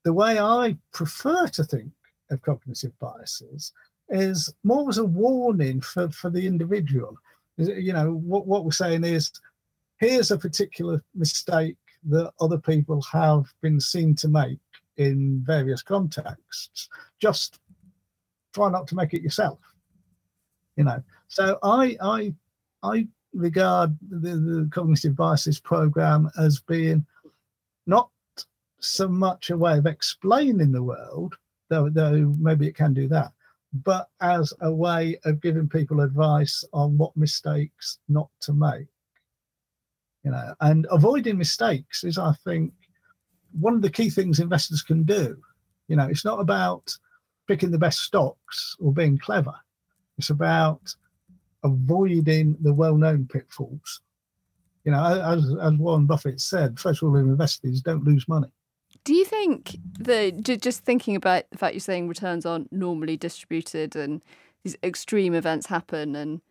The 0.04 0.14
way 0.14 0.40
I 0.40 0.78
prefer 0.94 1.48
to 1.48 1.64
think 1.64 1.92
of 2.30 2.42
cognitive 2.42 2.98
biases 3.00 3.74
is 4.10 4.54
more 4.64 4.90
as 4.90 4.98
a 4.98 5.06
warning 5.06 5.82
for, 5.82 6.10
for 6.10 6.30
the 6.30 6.46
individual. 6.46 7.18
You 7.58 7.94
know, 7.94 8.14
what, 8.14 8.48
what 8.48 8.66
we're 8.66 8.72
saying 8.72 9.04
is 9.04 9.32
here's 9.98 10.32
a 10.32 10.38
particular 10.38 11.04
mistake 11.16 11.78
that 12.06 12.32
other 12.40 12.58
people 12.58 13.02
have 13.04 13.46
been 13.62 13.80
seen 13.80 14.16
to 14.16 14.28
make 14.28 14.60
in 14.98 15.42
various 15.46 15.82
contexts. 15.82 16.90
Just 17.20 17.60
try 18.54 18.70
not 18.70 18.88
to 18.88 18.96
make 18.96 19.14
it 19.14 19.22
yourself. 19.22 19.60
You 20.76 20.86
know, 20.86 21.04
so 21.34 21.58
I 21.64 21.98
I 22.00 22.34
I 22.84 23.08
regard 23.34 23.98
the, 24.08 24.36
the 24.36 24.70
cognitive 24.72 25.16
biases 25.16 25.60
program 25.60 26.30
as 26.38 26.60
being 26.60 27.04
not 27.88 28.12
so 28.80 29.08
much 29.08 29.50
a 29.50 29.58
way 29.58 29.80
of 29.80 29.88
explaining 29.88 30.72
the 30.72 30.84
world, 30.84 31.34
though 31.70 31.90
though 31.90 32.36
maybe 32.40 32.68
it 32.68 32.76
can 32.76 32.94
do 32.94 33.08
that, 33.08 33.32
but 33.84 34.10
as 34.22 34.54
a 34.62 34.72
way 34.72 35.18
of 35.26 35.42
giving 35.42 35.68
people 35.68 36.02
advice 36.02 36.64
on 36.72 37.00
what 37.00 37.18
mistakes 37.18 37.98
not 38.08 38.30
to 38.42 38.54
make. 38.54 38.86
You 40.24 40.32
know, 40.32 40.54
and 40.62 40.86
avoiding 40.92 41.40
mistakes 41.40 42.04
is, 42.04 42.20
I 42.20 42.34
think, 42.44 42.72
one 43.60 43.74
of 43.74 43.82
the 43.82 43.90
key 43.90 44.12
things 44.12 44.40
investors 44.40 44.84
can 44.84 45.04
do. 45.04 45.36
You 45.88 45.96
know, 45.96 46.06
it's 46.06 46.26
not 46.26 46.40
about 46.40 46.96
picking 47.48 47.72
the 47.72 47.80
best 47.80 48.02
stocks 48.02 48.76
or 48.80 48.94
being 48.94 49.18
clever. 49.18 49.56
It's 50.20 50.30
about 50.30 50.96
avoiding 51.64 52.58
the 52.62 52.74
well-known 52.74 53.28
pitfalls. 53.32 54.02
You 54.84 54.92
know, 54.92 55.04
as, 55.04 55.46
as 55.62 55.74
Warren 55.80 56.06
Buffett 56.06 56.42
said, 56.42 56.80
first 56.80 57.02
rule 57.02 57.18
of 57.18 57.26
investors 57.26 57.82
don't 57.82 58.04
lose 58.04 58.28
money. 58.28 58.50
Do 59.06 59.14
you 59.14 59.26
think 59.26 59.78
that 60.00 60.44
just 60.44 60.84
thinking 60.84 61.16
about 61.16 61.46
the 61.52 61.58
fact 61.58 61.74
you're 61.74 61.80
saying 61.82 62.08
returns 62.08 62.46
aren't 62.46 62.72
normally 62.72 63.18
distributed 63.18 63.96
and 63.96 64.22
these 64.64 64.78
extreme 64.84 65.34
events 65.34 65.68
happen, 65.68 66.16
and 66.16 66.42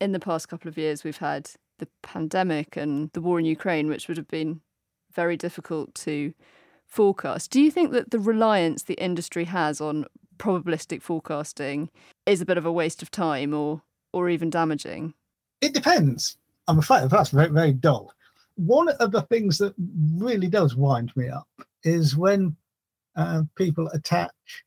in 0.00 0.12
the 0.12 0.20
past 0.20 0.48
couple 0.48 0.68
of 0.68 0.76
years 0.76 1.04
we've 1.04 1.16
had 1.16 1.50
the 1.78 1.88
pandemic 2.02 2.76
and 2.76 3.10
the 3.12 3.20
war 3.20 3.38
in 3.38 3.46
Ukraine, 3.46 3.88
which 3.88 4.08
would 4.08 4.18
have 4.18 4.28
been 4.28 4.60
very 5.14 5.36
difficult 5.36 5.94
to 5.94 6.34
forecast. 6.86 7.50
Do 7.50 7.60
you 7.60 7.70
think 7.70 7.92
that 7.92 8.10
the 8.10 8.18
reliance 8.18 8.82
the 8.82 9.02
industry 9.02 9.44
has 9.44 9.80
on 9.80 10.04
probabilistic 10.36 11.00
forecasting 11.00 11.88
is 12.26 12.42
a 12.42 12.46
bit 12.46 12.58
of 12.58 12.66
a 12.66 12.72
waste 12.72 13.02
of 13.02 13.10
time, 13.10 13.54
or 13.54 13.82
or 14.12 14.28
even 14.28 14.50
damaging? 14.50 15.14
It 15.60 15.74
depends. 15.74 16.36
I'm 16.68 16.78
afraid 16.78 17.08
that's 17.10 17.30
very, 17.30 17.48
very 17.48 17.72
dull. 17.72 18.12
One 18.56 18.88
of 18.88 19.12
the 19.12 19.22
things 19.22 19.58
that 19.58 19.74
really 20.16 20.48
does 20.48 20.76
wind 20.76 21.12
me 21.16 21.28
up 21.28 21.48
is 21.84 22.16
when 22.16 22.56
uh, 23.16 23.42
people 23.56 23.88
attach 23.88 24.64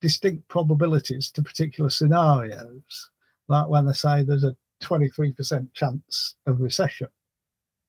distinct 0.00 0.46
probabilities 0.48 1.30
to 1.30 1.42
particular 1.42 1.90
scenarios, 1.90 3.10
like 3.48 3.68
when 3.68 3.86
they 3.86 3.92
say 3.92 4.22
there's 4.22 4.44
a 4.44 4.56
23% 4.82 5.72
chance 5.72 6.36
of 6.46 6.60
recession. 6.60 7.08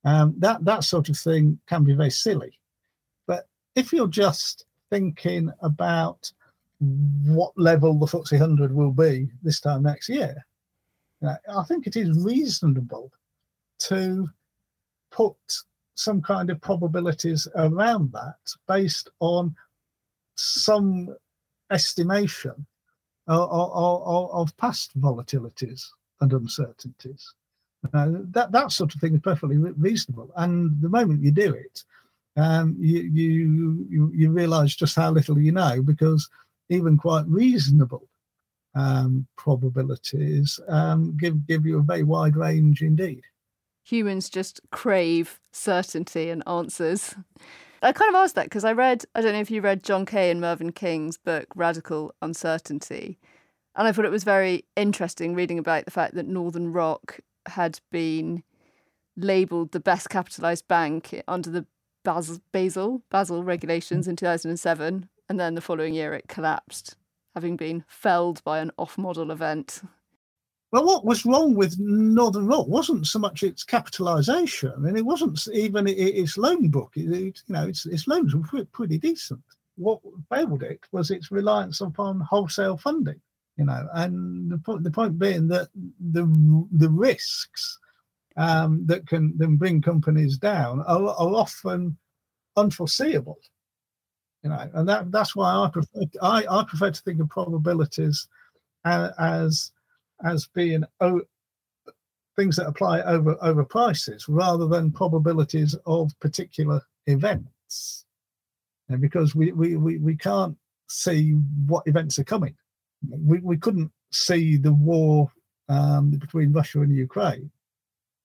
Um, 0.03 0.35
that 0.37 0.63
that 0.65 0.83
sort 0.83 1.09
of 1.09 1.17
thing 1.17 1.59
can 1.67 1.83
be 1.83 1.93
very 1.93 2.11
silly. 2.11 2.59
But 3.27 3.47
if 3.75 3.91
you're 3.91 4.07
just 4.07 4.65
thinking 4.91 5.51
about 5.61 6.31
what 6.79 7.51
level 7.57 7.97
the 7.97 8.05
FTSE 8.05 8.39
100 8.39 8.71
will 8.73 8.91
be 8.91 9.29
this 9.41 9.59
time 9.59 9.83
next 9.83 10.09
year, 10.09 10.45
I 11.25 11.63
think 11.63 11.87
it 11.87 11.95
is 11.95 12.23
reasonable 12.23 13.11
to 13.79 14.29
put 15.11 15.35
some 15.95 16.21
kind 16.21 16.49
of 16.49 16.61
probabilities 16.61 17.47
around 17.55 18.11
that 18.11 18.35
based 18.67 19.09
on 19.19 19.55
some 20.35 21.15
estimation 21.71 22.65
of, 23.27 23.49
of, 23.51 24.31
of 24.31 24.57
past 24.57 24.99
volatilities 24.99 25.85
and 26.21 26.33
uncertainties. 26.33 27.33
Uh, 27.93 28.07
that 28.31 28.51
that 28.51 28.71
sort 28.71 28.93
of 28.93 28.99
thing 28.99 29.13
is 29.13 29.21
perfectly 29.21 29.57
reasonable. 29.57 30.31
And 30.37 30.81
the 30.81 30.89
moment 30.89 31.21
you 31.21 31.31
do 31.31 31.53
it, 31.53 31.83
um, 32.35 32.75
you 32.79 33.01
you 33.01 33.87
you, 33.89 34.11
you 34.13 34.31
realise 34.31 34.75
just 34.75 34.95
how 34.95 35.11
little 35.11 35.39
you 35.39 35.51
know 35.51 35.81
because 35.81 36.27
even 36.69 36.97
quite 36.97 37.25
reasonable 37.27 38.07
um, 38.75 39.27
probabilities 39.37 40.59
um, 40.67 41.17
give 41.17 41.47
give 41.47 41.65
you 41.65 41.79
a 41.79 41.83
very 41.83 42.03
wide 42.03 42.35
range 42.35 42.81
indeed. 42.81 43.23
Humans 43.85 44.29
just 44.29 44.59
crave 44.71 45.39
certainty 45.51 46.29
and 46.29 46.43
answers. 46.47 47.15
I 47.81 47.91
kind 47.91 48.09
of 48.09 48.15
asked 48.15 48.33
that 48.35 48.45
because 48.45 48.65
I 48.65 48.71
read, 48.71 49.05
I 49.13 49.21
don't 49.21 49.33
know 49.33 49.41
if 49.41 49.51
you 49.51 49.61
read 49.61 49.83
John 49.83 50.07
Kay 50.07 50.31
and 50.31 50.41
Mervyn 50.41 50.71
King's 50.71 51.17
book, 51.17 51.45
Radical 51.55 52.15
Uncertainty. 52.21 53.19
And 53.75 53.87
I 53.87 53.91
thought 53.91 54.05
it 54.05 54.11
was 54.11 54.23
very 54.23 54.65
interesting 54.75 55.35
reading 55.35 55.59
about 55.59 55.85
the 55.85 55.91
fact 55.91 56.15
that 56.15 56.25
Northern 56.25 56.73
Rock 56.73 57.19
had 57.45 57.79
been 57.91 58.43
labelled 59.15 59.71
the 59.71 59.79
best 59.79 60.09
capitalised 60.09 60.67
bank 60.67 61.21
under 61.27 61.51
the 61.51 61.67
Basel, 62.03 62.39
Basel, 62.51 63.03
Basel 63.11 63.43
regulations 63.43 64.07
in 64.07 64.15
2007. 64.15 65.09
And 65.29 65.39
then 65.39 65.55
the 65.55 65.61
following 65.61 65.93
year 65.93 66.13
it 66.13 66.27
collapsed, 66.27 66.95
having 67.35 67.57
been 67.57 67.83
felled 67.87 68.43
by 68.43 68.59
an 68.59 68.71
off 68.77 68.97
model 68.97 69.29
event. 69.29 69.81
Well, 70.71 70.85
what 70.85 71.05
was 71.05 71.25
wrong 71.25 71.53
with 71.53 71.77
Northern 71.79 72.47
Rock 72.47 72.67
wasn't 72.67 73.07
so 73.07 73.19
much 73.19 73.43
its 73.43 73.63
capitalisation, 73.63 74.73
I 74.75 74.79
mean, 74.79 74.97
it 74.97 75.05
wasn't 75.05 75.47
even 75.53 75.87
its 75.87 76.37
loan 76.37 76.69
book. 76.69 76.93
It, 76.95 77.11
it, 77.11 77.41
you 77.47 77.53
know, 77.53 77.67
its, 77.67 77.85
its 77.85 78.07
loans 78.07 78.35
were 78.35 78.65
pretty 78.65 78.97
decent. 78.97 79.41
What 79.77 79.99
failed 80.29 80.63
it 80.63 80.81
was 80.91 81.11
its 81.11 81.31
reliance 81.31 81.81
upon 81.81 82.19
wholesale 82.21 82.77
funding. 82.77 83.21
You 83.57 83.65
know, 83.65 83.87
and 83.93 84.51
the 84.51 84.57
point 84.57 84.83
the 84.83 84.91
point 84.91 85.17
being 85.17 85.47
that 85.47 85.69
the 86.11 86.25
the 86.73 86.89
risks 86.89 87.79
um, 88.35 88.85
that 88.87 89.07
can 89.07 89.33
then 89.37 89.55
bring 89.55 89.81
companies 89.81 90.37
down 90.37 90.81
are, 90.81 91.07
are 91.07 91.35
often 91.35 91.97
unforeseeable. 92.57 93.37
You 94.45 94.51
know, 94.51 94.69
and 94.75 94.87
that 94.87 95.11
that's 95.11 95.35
why 95.35 95.55
I 95.55 95.69
prefer 95.73 96.01
I, 96.21 96.45
I 96.47 96.63
prefer 96.65 96.91
to 96.91 97.01
think 97.01 97.19
of 97.19 97.29
probabilities 97.29 98.27
as, 98.85 99.71
as 100.23 100.47
being 100.53 100.83
o- 101.01 101.23
things 102.35 102.57
that 102.57 102.67
apply 102.67 103.01
over 103.01 103.35
over 103.41 103.65
prices 103.65 104.29
rather 104.29 104.67
than 104.67 104.91
probabilities 104.91 105.75
of 105.87 106.11
particular 106.19 106.79
events. 107.07 108.05
And 108.87 109.01
because 109.01 109.33
we, 109.33 109.51
we 109.51 109.77
we 109.77 109.97
we 109.97 110.15
can't 110.15 110.55
see 110.89 111.31
what 111.65 111.87
events 111.87 112.19
are 112.19 112.23
coming. 112.23 112.55
We, 113.09 113.39
we 113.39 113.57
couldn't 113.57 113.91
see 114.11 114.57
the 114.57 114.73
war 114.73 115.31
um, 115.69 116.11
between 116.11 116.53
russia 116.53 116.81
and 116.81 116.95
ukraine 116.95 117.49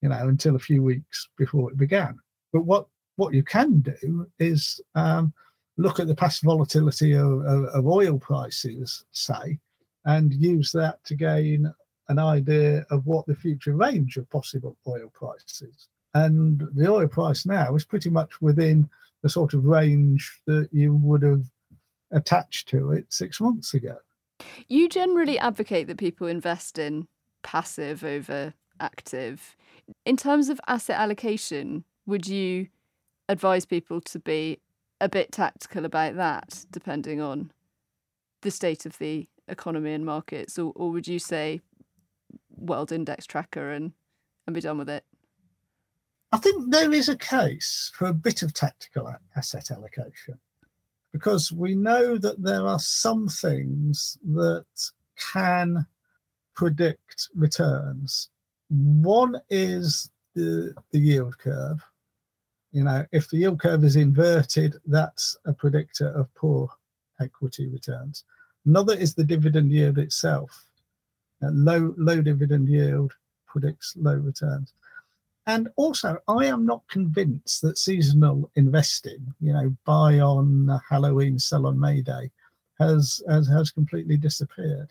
you 0.03 0.11
know 0.11 0.29
until 0.29 0.55
a 0.57 0.59
few 0.59 0.83
weeks 0.83 1.29
before 1.39 1.71
it 1.71 1.79
began. 1.79 2.19
But 2.53 2.67
what 2.67 2.89
what 3.17 3.33
you 3.33 3.43
can 3.43 3.81
do 3.81 4.27
is 4.39 4.83
um, 4.95 5.33
look 5.81 5.99
at 5.99 6.07
the 6.07 6.15
past 6.15 6.43
volatility 6.43 7.13
of, 7.13 7.45
of, 7.47 7.65
of 7.65 7.87
oil 7.87 8.19
prices 8.19 9.05
say 9.13 9.59
and 10.05 10.35
use 10.35 10.71
that 10.73 11.03
to 11.05 11.15
gain 11.15 11.73
an 12.09 12.19
idea 12.19 12.85
of 12.91 13.07
what 13.07 13.27
the 13.27 13.35
future 13.35 13.75
range 13.75 14.17
of 14.17 14.29
possible 14.31 14.77
oil 14.87 15.11
prices. 15.15 15.89
And 16.15 16.63
the 16.75 16.91
oil 16.91 17.09
price 17.09 17.47
now 17.47 17.75
is 17.75 17.85
pretty 17.85 18.11
much 18.11 18.41
within 18.41 18.89
the 19.23 19.29
sort 19.29 19.55
of 19.55 19.65
range 19.65 20.41
that 20.47 20.69
you 20.73 20.95
would 20.97 21.23
have 21.23 21.45
attached 22.13 22.69
to 22.71 22.93
it 22.93 23.07
six 23.09 23.41
months 23.41 23.75
ago. 23.75 23.97
You 24.69 24.89
generally 24.89 25.39
advocate 25.39 25.87
that 25.87 25.99
people 25.99 26.27
invest 26.27 26.79
in 26.79 27.07
passive 27.43 28.03
over 28.05 28.55
active. 28.81 29.57
In 30.05 30.17
terms 30.17 30.49
of 30.49 30.61
asset 30.67 30.99
allocation, 30.99 31.85
would 32.07 32.27
you 32.27 32.69
advise 33.29 33.65
people 33.65 34.01
to 34.01 34.19
be 34.19 34.59
a 35.01 35.09
bit 35.09 35.33
tactical 35.33 35.85
about 35.85 36.17
that, 36.17 36.65
depending 36.71 37.21
on 37.21 37.53
the 38.43 38.51
state 38.51 38.87
of 38.87 38.99
the 38.99 39.29
economy 39.49 39.93
and 39.93 40.05
markets, 40.05 40.59
or, 40.59 40.73
or 40.77 40.91
would 40.91 41.09
you 41.09 41.19
say 41.19 41.61
world 42.57 42.93
index 42.93 43.27
tracker 43.27 43.71
and 43.73 43.93
and 44.47 44.55
be 44.55 44.61
done 44.61 44.79
with 44.79 44.89
it? 44.89 45.05
I 46.33 46.39
think 46.39 46.71
there 46.71 46.93
is 46.93 47.09
a 47.09 47.17
case 47.17 47.91
for 47.95 48.07
a 48.07 48.15
bit 48.15 48.43
of 48.43 48.55
tactical 48.55 49.13
asset 49.37 49.71
allocation 49.71 50.39
because 51.13 51.51
we 51.51 51.75
know 51.75 52.19
that 52.19 52.43
there 52.43 52.67
are 52.67 52.79
some 52.79 53.29
things 53.29 54.17
that 54.33 54.65
can 55.33 55.87
predict 56.55 57.29
returns. 57.35 58.29
One 58.69 59.41
is 59.51 60.11
the, 60.35 60.75
the 60.93 60.99
yield 60.99 61.37
curve. 61.39 61.81
You 62.73 62.85
know, 62.85 63.05
if 63.13 63.29
the 63.29 63.39
yield 63.39 63.61
curve 63.61 63.85
is 63.85 63.97
inverted, 63.97 64.77
that's 64.87 65.37
a 65.45 65.53
predictor 65.53 66.09
of 66.09 66.33
poor 66.35 66.71
equity 67.21 67.67
returns. 67.67 68.25
Another 68.65 68.95
is 68.95 69.15
the 69.15 69.25
dividend 69.25 69.73
yield 69.73 69.99
itself. 69.99 70.67
Uh, 71.43 71.51
low 71.53 71.95
low 71.97 72.21
dividend 72.21 72.69
yield 72.69 73.13
predicts 73.47 73.95
low 73.97 74.15
returns. 74.15 74.73
And 75.47 75.69
also, 75.77 76.19
I 76.29 76.47
am 76.47 76.65
not 76.67 76.83
convinced 76.89 77.63
that 77.63 77.79
seasonal 77.79 78.51
investing, 78.55 79.35
you 79.41 79.53
know, 79.53 79.75
buy 79.85 80.21
on 80.21 80.81
Halloween, 80.89 81.39
sell 81.39 81.67
on 81.67 81.81
May 81.81 82.03
Day, 82.03 82.31
has 82.79 83.23
has, 83.29 83.49
has 83.49 83.71
completely 83.71 84.17
disappeared. 84.17 84.91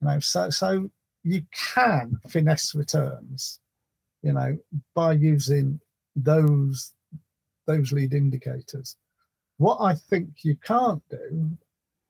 You 0.00 0.08
know, 0.08 0.20
so 0.20 0.50
so 0.50 0.90
you 1.24 1.42
can 1.50 2.20
finesse 2.28 2.74
returns, 2.74 3.58
you 4.22 4.32
know, 4.32 4.58
by 4.94 5.14
using 5.14 5.80
those 6.16 6.92
those 7.66 7.92
lead 7.92 8.12
indicators. 8.12 8.96
What 9.58 9.78
I 9.80 9.94
think 9.94 10.28
you 10.42 10.56
can't 10.56 11.02
do 11.08 11.50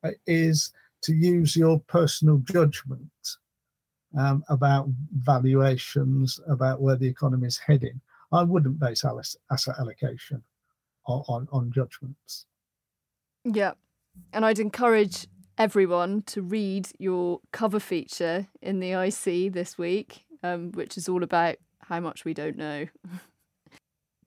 uh, 0.02 0.10
is 0.26 0.72
to 1.02 1.14
use 1.14 1.56
your 1.56 1.80
personal 1.80 2.38
judgment 2.38 3.10
um, 4.18 4.44
about 4.48 4.88
valuations, 5.18 6.40
about 6.48 6.80
where 6.80 6.96
the 6.96 7.06
economy 7.06 7.46
is 7.46 7.58
heading. 7.58 8.00
I 8.32 8.42
wouldn't 8.42 8.78
base 8.78 9.04
asset 9.04 9.74
allocation 9.78 10.42
on, 11.06 11.24
on, 11.28 11.48
on 11.52 11.72
judgments. 11.72 12.46
Yeah. 13.44 13.72
And 14.32 14.44
I'd 14.44 14.58
encourage 14.58 15.26
everyone 15.58 16.22
to 16.22 16.42
read 16.42 16.88
your 16.98 17.40
cover 17.52 17.80
feature 17.80 18.48
in 18.60 18.80
the 18.80 18.92
IC 18.92 19.52
this 19.52 19.76
week, 19.76 20.24
um, 20.42 20.72
which 20.72 20.96
is 20.96 21.08
all 21.08 21.22
about 21.22 21.56
how 21.80 22.00
much 22.00 22.24
we 22.24 22.32
don't 22.32 22.56
know. 22.56 22.86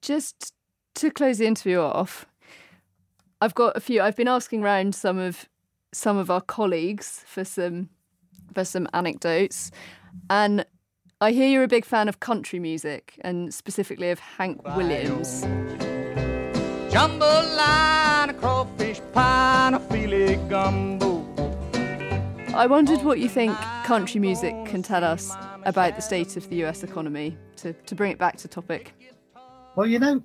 Just 0.05 0.53
to 0.93 1.09
close 1.09 1.39
the 1.39 1.47
interview 1.47 1.79
off, 1.79 2.27
I've 3.41 3.55
got 3.55 3.75
a 3.75 3.79
few. 3.79 4.03
I've 4.03 4.15
been 4.15 4.27
asking 4.27 4.61
around 4.61 4.93
some 4.93 5.17
of 5.17 5.49
some 5.93 6.15
of 6.15 6.29
our 6.29 6.41
colleagues 6.41 7.23
for 7.25 7.43
some 7.43 7.89
for 8.53 8.63
some 8.63 8.87
anecdotes. 8.93 9.71
And 10.29 10.63
I 11.21 11.31
hear 11.31 11.47
you're 11.47 11.63
a 11.63 11.67
big 11.67 11.85
fan 11.85 12.07
of 12.07 12.19
country 12.19 12.59
music 12.59 13.19
and 13.21 13.51
specifically 13.51 14.11
of 14.11 14.19
Hank 14.19 14.63
Williams. 14.77 15.43
Jambalaya, 16.93 18.39
crawfish 18.39 19.01
pie, 19.11 19.71
a 19.73 20.35
gumbo. 20.47 21.25
I 22.53 22.67
wondered 22.67 23.01
what 23.01 23.17
you 23.17 23.27
think 23.27 23.57
country 23.85 24.19
music 24.19 24.53
can 24.65 24.83
tell 24.83 25.03
us 25.03 25.31
about 25.63 25.95
the 25.95 26.01
state 26.03 26.37
of 26.37 26.47
the 26.51 26.63
US 26.63 26.83
economy 26.83 27.35
to, 27.55 27.73
to 27.73 27.95
bring 27.95 28.11
it 28.11 28.19
back 28.19 28.37
to 28.37 28.47
topic. 28.47 28.93
Well, 29.75 29.87
you 29.87 29.99
know, 29.99 30.23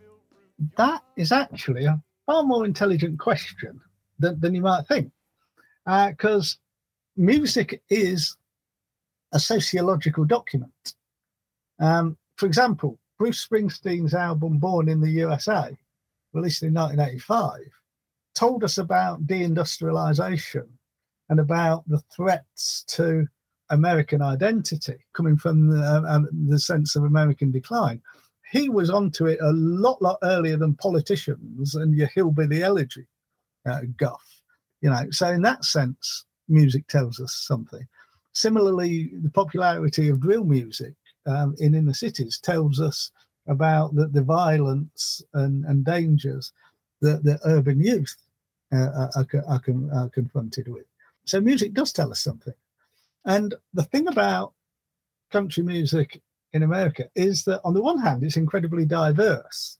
that 0.76 1.02
is 1.16 1.32
actually 1.32 1.86
a 1.86 2.00
far 2.26 2.44
more 2.44 2.64
intelligent 2.64 3.18
question 3.18 3.80
than, 4.18 4.38
than 4.40 4.54
you 4.54 4.62
might 4.62 4.86
think 4.86 5.10
because 5.84 6.56
uh, 6.56 7.20
music 7.20 7.82
is 7.90 8.36
a 9.32 9.40
sociological 9.40 10.24
document. 10.24 10.94
Um, 11.80 12.16
for 12.36 12.46
example, 12.46 12.98
Bruce 13.18 13.46
Springsteen's 13.46 14.14
album 14.14 14.58
Born 14.58 14.88
in 14.88 15.00
the 15.00 15.10
USA, 15.10 15.76
released 16.32 16.62
in 16.62 16.74
1985, 16.74 17.60
told 18.34 18.62
us 18.62 18.78
about 18.78 19.26
deindustrialization 19.26 20.66
and 21.28 21.40
about 21.40 21.88
the 21.88 22.00
threats 22.14 22.84
to 22.88 23.26
American 23.70 24.22
identity 24.22 24.96
coming 25.12 25.36
from 25.36 25.68
the, 25.68 26.04
um, 26.08 26.28
the 26.48 26.58
sense 26.58 26.96
of 26.96 27.04
American 27.04 27.50
decline. 27.50 28.00
He 28.50 28.68
was 28.68 28.90
onto 28.90 29.26
it 29.26 29.38
a 29.40 29.52
lot, 29.52 30.02
lot 30.02 30.18
earlier 30.22 30.56
than 30.56 30.74
politicians 30.74 31.76
and 31.76 31.94
your 31.94 32.08
hillbilly 32.08 32.62
elegy 32.62 33.06
uh, 33.66 33.82
guff. 33.96 34.24
You 34.80 34.90
know, 34.90 35.06
so 35.10 35.28
in 35.28 35.42
that 35.42 35.64
sense, 35.64 36.24
music 36.48 36.86
tells 36.88 37.20
us 37.20 37.34
something. 37.46 37.86
Similarly, 38.32 39.10
the 39.22 39.30
popularity 39.30 40.08
of 40.08 40.20
drill 40.20 40.44
music 40.44 40.94
um, 41.26 41.54
in 41.58 41.74
inner 41.74 41.94
cities 41.94 42.38
tells 42.38 42.80
us 42.80 43.12
about 43.46 43.94
the, 43.94 44.06
the 44.08 44.22
violence 44.22 45.22
and, 45.34 45.64
and 45.64 45.84
dangers 45.84 46.52
that 47.00 47.22
the 47.24 47.38
urban 47.44 47.80
youth 47.80 48.16
uh, 48.72 49.08
are, 49.16 49.26
are, 49.46 49.62
are 49.92 50.08
confronted 50.10 50.68
with. 50.68 50.86
So 51.24 51.40
music 51.40 51.72
does 51.72 51.92
tell 51.92 52.10
us 52.10 52.20
something. 52.20 52.54
And 53.24 53.54
the 53.74 53.84
thing 53.84 54.08
about 54.08 54.52
country 55.30 55.62
music 55.62 56.20
in 56.52 56.62
America 56.62 57.08
is 57.14 57.44
that 57.44 57.60
on 57.64 57.74
the 57.74 57.82
one 57.82 57.98
hand, 57.98 58.22
it's 58.22 58.36
incredibly 58.36 58.84
diverse, 58.84 59.78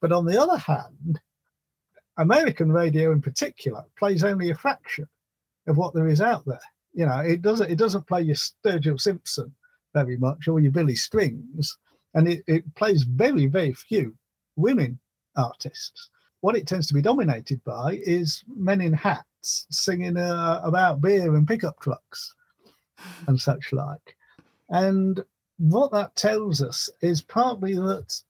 but 0.00 0.12
on 0.12 0.24
the 0.24 0.40
other 0.40 0.56
hand, 0.56 1.20
American 2.16 2.72
radio 2.72 3.12
in 3.12 3.22
particular 3.22 3.84
plays 3.98 4.24
only 4.24 4.50
a 4.50 4.54
fraction 4.54 5.08
of 5.66 5.76
what 5.76 5.94
there 5.94 6.08
is 6.08 6.20
out 6.20 6.44
there. 6.46 6.60
You 6.94 7.06
know, 7.06 7.18
it 7.18 7.42
doesn't 7.42 7.70
it 7.70 7.78
doesn't 7.78 8.06
play 8.06 8.22
your 8.22 8.36
Sturgill 8.36 9.00
Simpson 9.00 9.54
very 9.94 10.16
much 10.16 10.48
or 10.48 10.60
your 10.60 10.72
Billy 10.72 10.96
Strings, 10.96 11.76
and 12.14 12.28
it, 12.28 12.42
it 12.46 12.74
plays 12.74 13.02
very, 13.02 13.46
very 13.46 13.72
few 13.74 14.14
women 14.56 14.98
artists. 15.36 16.10
What 16.40 16.56
it 16.56 16.66
tends 16.66 16.86
to 16.88 16.94
be 16.94 17.02
dominated 17.02 17.62
by 17.64 18.00
is 18.02 18.42
men 18.56 18.80
in 18.80 18.92
hats 18.92 19.66
singing 19.70 20.16
uh, 20.16 20.60
about 20.64 21.00
beer 21.00 21.34
and 21.34 21.46
pickup 21.46 21.80
trucks 21.80 22.34
and 23.26 23.40
such 23.40 23.72
like. 23.72 24.16
And 24.70 25.24
what 25.58 25.92
that 25.92 26.14
tells 26.16 26.62
us 26.62 26.88
is 27.02 27.20
partly 27.20 27.74
that 27.74 28.20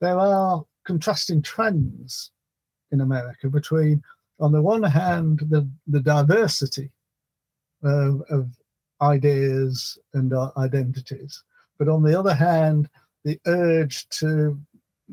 there 0.00 0.18
are 0.18 0.64
contrasting 0.84 1.40
trends 1.40 2.30
in 2.92 3.00
America 3.00 3.48
between, 3.48 4.02
on 4.40 4.52
the 4.52 4.60
one 4.60 4.82
hand, 4.82 5.40
the, 5.48 5.68
the 5.86 6.00
diversity 6.00 6.90
of, 7.82 8.22
of 8.28 8.50
ideas 9.00 9.98
and 10.14 10.32
identities, 10.56 11.42
but 11.78 11.88
on 11.88 12.02
the 12.02 12.18
other 12.18 12.34
hand, 12.34 12.88
the 13.24 13.38
urge 13.46 14.08
to 14.08 14.60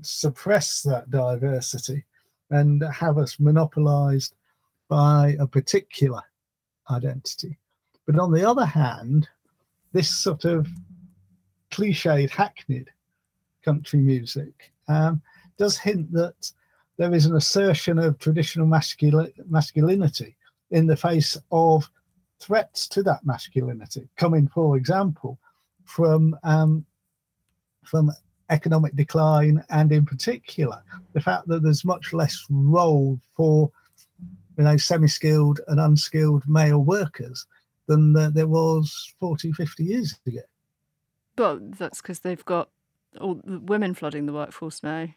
suppress 0.01 0.81
that 0.81 1.09
diversity 1.09 2.03
and 2.49 2.83
have 2.83 3.17
us 3.17 3.39
monopolized 3.39 4.35
by 4.89 5.35
a 5.39 5.47
particular 5.47 6.21
identity. 6.89 7.57
But 8.05 8.19
on 8.19 8.31
the 8.31 8.47
other 8.47 8.65
hand, 8.65 9.29
this 9.93 10.09
sort 10.09 10.45
of 10.45 10.67
cliched, 11.71 12.29
hackneyed 12.29 12.89
country 13.63 13.99
music 13.99 14.71
um, 14.87 15.21
does 15.57 15.77
hint 15.77 16.11
that 16.11 16.51
there 16.97 17.13
is 17.13 17.25
an 17.25 17.35
assertion 17.35 17.97
of 17.97 18.19
traditional 18.19 18.67
mascul- 18.67 19.31
masculinity 19.49 20.35
in 20.71 20.87
the 20.87 20.95
face 20.95 21.37
of 21.51 21.89
threats 22.39 22.87
to 22.87 23.03
that 23.03 23.25
masculinity, 23.25 24.07
coming, 24.17 24.47
for 24.47 24.77
example, 24.77 25.39
from 25.85 26.35
um, 26.43 26.85
from 27.83 28.11
economic 28.49 28.95
decline 28.95 29.63
and, 29.69 29.91
in 29.91 30.05
particular, 30.05 30.83
the 31.13 31.21
fact 31.21 31.47
that 31.47 31.63
there's 31.63 31.85
much 31.85 32.13
less 32.13 32.45
role 32.49 33.19
for 33.35 33.71
you 34.57 34.63
know 34.63 34.77
semi-skilled 34.77 35.61
and 35.67 35.79
unskilled 35.79 36.43
male 36.47 36.83
workers 36.83 37.45
than 37.87 38.13
there 38.13 38.47
was 38.47 39.13
40, 39.19 39.51
50 39.53 39.83
years 39.83 40.17
ago. 40.25 40.41
Well, 41.37 41.59
that's 41.77 42.01
because 42.01 42.19
they've 42.19 42.45
got 42.45 42.69
all 43.19 43.35
the 43.43 43.59
women 43.59 43.93
flooding 43.93 44.25
the 44.25 44.33
workforce 44.33 44.83
now. 44.83 45.07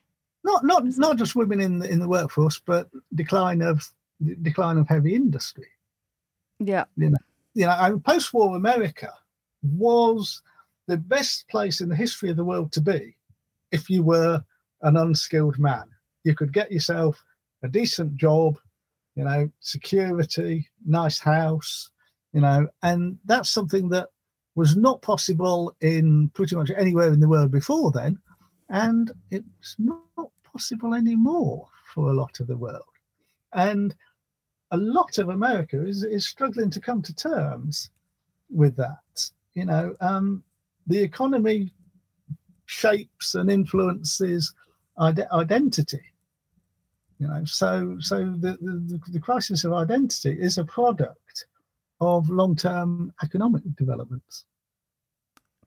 Not 0.45 0.65
not 0.65 0.85
not 0.99 1.17
just 1.17 1.37
women 1.37 1.61
in 1.61 1.79
the, 1.79 1.89
in 1.89 2.01
the 2.01 2.09
workforce, 2.09 2.61
but 2.65 2.89
decline 3.15 3.63
of 3.63 3.91
decline 4.43 4.79
of 4.79 4.89
heavy 4.89 5.15
industry. 5.15 5.67
Yeah, 6.59 6.85
you 6.97 7.11
know, 7.11 7.19
you 7.55 7.67
know, 7.67 8.01
post-war 8.05 8.57
America 8.57 9.13
was 9.63 10.43
the 10.87 10.97
best 10.97 11.49
place 11.49 11.81
in 11.81 11.89
the 11.89 11.97
history 11.97 12.31
of 12.31 12.37
the 12.37 12.45
world 12.45 12.73
to 12.73 12.81
be 12.81 13.17
if 13.73 13.89
you 13.89 14.03
were 14.03 14.45
an 14.83 14.97
unskilled 14.97 15.59
man. 15.59 15.85
You 16.25 16.35
could 16.35 16.53
get 16.53 16.71
yourself 16.71 17.23
a 17.63 17.69
decent 17.69 18.17
job, 18.17 18.59
you 19.17 19.25
know, 19.25 19.51
security, 19.61 20.69
nice 20.87 21.19
house, 21.19 21.91
you 22.33 22.41
know, 22.41 22.69
and 22.83 23.19
that's 23.25 23.49
something 23.49 23.89
that 23.89 24.09
was 24.55 24.77
not 24.77 25.03
possible 25.03 25.75
in 25.81 26.29
pretty 26.31 26.55
much 26.57 26.71
anywhere 26.77 27.13
in 27.13 27.21
the 27.21 27.29
world 27.29 27.51
before 27.51 27.91
then, 27.91 28.19
and 28.69 29.13
it's 29.31 29.77
not 29.79 30.31
possible 30.45 30.95
anymore 30.95 31.69
for 31.93 32.11
a 32.11 32.15
lot 32.15 32.41
of 32.41 32.47
the 32.47 32.57
world. 32.57 32.83
And 33.53 33.95
a 34.71 34.77
lot 34.77 35.19
of 35.19 35.29
America 35.29 35.85
is, 35.87 36.03
is 36.05 36.27
struggling 36.27 36.71
to 36.71 36.81
come 36.81 37.03
to 37.03 37.15
terms 37.15 37.91
with 38.51 38.77
that. 38.77 39.31
You 39.55 39.67
know, 39.67 39.95
um, 40.01 40.43
the 40.87 40.99
economy 40.99 41.73
shapes 42.67 43.35
and 43.35 43.51
influences 43.51 44.53
ide- 44.99 45.29
identity. 45.33 46.03
You 47.21 47.29
know, 47.29 47.45
so 47.45 47.97
so 48.01 48.35
the, 48.39 48.59
the, 48.61 49.01
the 49.13 49.21
crisis 49.21 49.65
of 49.65 49.73
identity 49.73 50.37
is 50.39 50.59
a 50.59 50.65
product 50.65 51.24
of 52.01 52.29
long-term 52.29 53.13
economic 53.23 53.63
developments. 53.77 54.45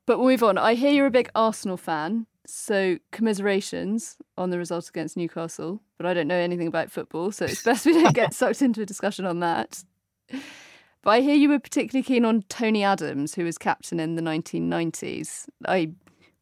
But 0.06 0.20
we'll 0.20 0.30
move 0.30 0.44
on. 0.44 0.58
I 0.58 0.76
hear 0.76 0.92
you're 0.92 1.08
a 1.08 1.12
big 1.12 1.30
Arsenal 1.36 1.78
fan, 1.78 2.28
so 2.46 2.98
commiserations 3.12 4.18
on 4.38 4.50
the 4.50 4.58
result 4.58 4.88
against 4.88 5.18
Newcastle. 5.18 5.82
But 5.98 6.06
I 6.06 6.14
don't 6.14 6.28
know 6.28 6.36
anything 6.36 6.68
about 6.68 6.92
football, 6.92 7.32
so 7.32 7.46
it's 7.46 7.64
best 7.64 7.86
we 7.86 7.94
don't 7.94 8.16
get 8.16 8.34
sucked 8.34 8.62
into 8.62 8.82
a 8.82 8.86
discussion 8.86 9.26
on 9.26 9.42
that. 9.42 9.84
But 10.30 11.12
I 11.12 11.22
hear 11.22 11.36
you 11.36 11.50
were 11.50 11.60
particularly 11.60 12.04
keen 12.04 12.26
on 12.26 12.44
Tony 12.44 12.84
Adams, 12.84 13.36
who 13.36 13.44
was 13.44 13.58
captain 13.58 14.00
in 14.00 14.16
the 14.16 14.22
1990s. 14.22 15.48
I 15.68 15.92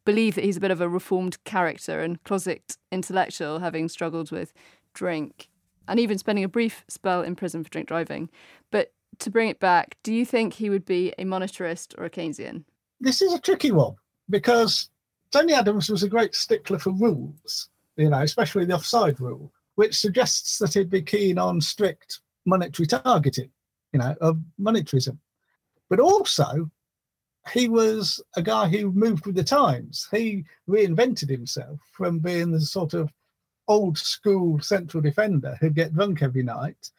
believe 0.04 0.36
that 0.36 0.44
he's 0.44 0.56
a 0.56 0.60
bit 0.60 0.70
of 0.70 0.80
a 0.80 0.88
reformed 0.88 1.42
character 1.44 2.00
and 2.00 2.22
closet 2.24 2.76
intellectual, 2.92 3.58
having 3.58 3.88
struggled 3.88 4.30
with 4.30 4.52
drink 4.94 5.48
and 5.88 6.00
even 6.00 6.18
spending 6.18 6.44
a 6.44 6.48
brief 6.48 6.84
spell 6.88 7.22
in 7.22 7.36
prison 7.36 7.62
for 7.62 7.70
drink 7.70 7.88
driving. 7.88 8.30
But 8.70 8.92
to 9.20 9.30
bring 9.30 9.48
it 9.48 9.60
back, 9.60 9.96
do 10.02 10.12
you 10.12 10.24
think 10.24 10.54
he 10.54 10.70
would 10.70 10.84
be 10.84 11.12
a 11.18 11.24
monetarist 11.24 11.98
or 11.98 12.04
a 12.04 12.10
Keynesian? 12.10 12.64
This 13.00 13.20
is 13.22 13.32
a 13.32 13.40
tricky 13.40 13.72
one 13.72 13.96
because 14.30 14.90
Tony 15.30 15.52
Adams 15.52 15.88
was 15.88 16.02
a 16.02 16.08
great 16.08 16.34
stickler 16.34 16.78
for 16.78 16.90
rules, 16.90 17.68
you 17.96 18.10
know, 18.10 18.20
especially 18.20 18.64
the 18.64 18.74
offside 18.74 19.20
rule, 19.20 19.52
which 19.74 19.94
suggests 19.94 20.58
that 20.58 20.74
he'd 20.74 20.90
be 20.90 21.02
keen 21.02 21.38
on 21.38 21.60
strict 21.60 22.20
monetary 22.44 22.86
targeting 22.86 23.50
you 23.96 24.02
know, 24.02 24.14
of 24.20 24.38
monetarism. 24.60 25.18
But 25.88 26.00
also, 26.00 26.70
he 27.52 27.68
was 27.68 28.22
a 28.36 28.42
guy 28.42 28.68
who 28.68 28.92
moved 28.92 29.24
with 29.24 29.36
the 29.36 29.44
times. 29.44 30.06
He 30.10 30.44
reinvented 30.68 31.30
himself 31.30 31.80
from 31.92 32.18
being 32.18 32.50
the 32.50 32.60
sort 32.60 32.92
of 32.92 33.10
old 33.68 33.96
school 33.96 34.60
central 34.60 35.02
defender 35.02 35.56
who'd 35.60 35.74
get 35.74 35.94
drunk 35.94 36.22
every 36.22 36.42
night 36.42 36.90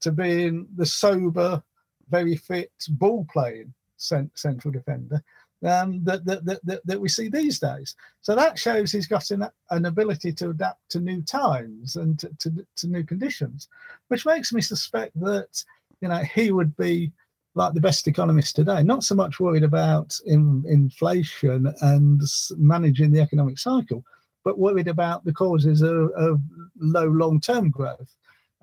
to 0.00 0.12
being 0.12 0.66
the 0.76 0.86
sober, 0.86 1.62
very 2.10 2.36
fit, 2.36 2.72
ball 2.88 3.26
playing 3.32 3.72
central 3.96 4.70
defender 4.70 5.22
um, 5.64 6.04
that, 6.04 6.24
that, 6.26 6.44
that, 6.44 6.80
that, 6.84 7.00
we 7.00 7.08
see 7.08 7.28
these 7.28 7.58
days. 7.58 7.96
So 8.20 8.34
that 8.34 8.58
shows 8.58 8.92
he's 8.92 9.06
got 9.06 9.30
an, 9.30 9.48
an 9.70 9.86
ability 9.86 10.32
to 10.32 10.50
adapt 10.50 10.90
to 10.90 11.00
new 11.00 11.22
times 11.22 11.96
and 11.96 12.18
to, 12.18 12.30
to, 12.40 12.66
to 12.76 12.86
new 12.86 13.02
conditions, 13.02 13.68
which 14.08 14.26
makes 14.26 14.52
me 14.52 14.60
suspect 14.60 15.18
that 15.20 15.64
you 16.00 16.08
know, 16.08 16.22
he 16.34 16.52
would 16.52 16.76
be 16.76 17.12
like 17.54 17.72
the 17.72 17.80
best 17.80 18.06
economist 18.08 18.56
today, 18.56 18.82
not 18.82 19.04
so 19.04 19.14
much 19.14 19.40
worried 19.40 19.62
about 19.62 20.18
in, 20.26 20.64
inflation 20.66 21.72
and 21.80 22.20
managing 22.58 23.12
the 23.12 23.20
economic 23.20 23.58
cycle, 23.58 24.04
but 24.44 24.58
worried 24.58 24.88
about 24.88 25.24
the 25.24 25.32
causes 25.32 25.80
of, 25.80 26.10
of 26.10 26.40
low 26.78 27.06
long 27.06 27.40
term 27.40 27.70
growth. 27.70 28.14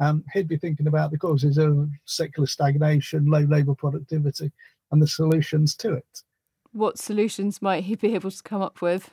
Um, 0.02 0.26
he'd 0.34 0.48
be 0.48 0.58
thinking 0.58 0.88
about 0.88 1.12
the 1.12 1.18
causes 1.18 1.58
of 1.58 1.88
secular 2.06 2.48
stagnation, 2.48 3.28
low 3.28 3.42
labour 3.42 3.76
productivity, 3.76 4.52
and 4.92 5.02
the 5.02 5.08
solutions 5.08 5.76
to 5.76 5.94
it. 5.94 6.24
What 6.74 6.98
solutions 6.98 7.62
might 7.62 7.84
he 7.84 7.96
be 7.96 8.16
able 8.16 8.32
to 8.32 8.44
come 8.44 8.62
up 8.62 8.82
with? 8.82 9.12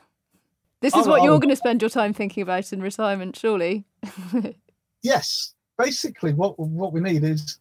This 0.81 0.97
is 0.97 1.07
oh, 1.07 1.11
what 1.11 1.23
you're 1.23 1.35
oh, 1.35 1.39
going 1.39 1.51
to 1.51 1.57
spend 1.57 1.83
your 1.83 1.91
time 1.91 2.15
thinking 2.15 2.43
about 2.43 2.73
in 2.73 2.81
retirement, 2.81 3.37
surely. 3.37 3.85
yes, 5.03 5.55
basically, 5.77 6.33
what 6.33 6.59
what 6.59 6.93
we 6.93 7.01
need 7.01 7.23
is 7.23 7.59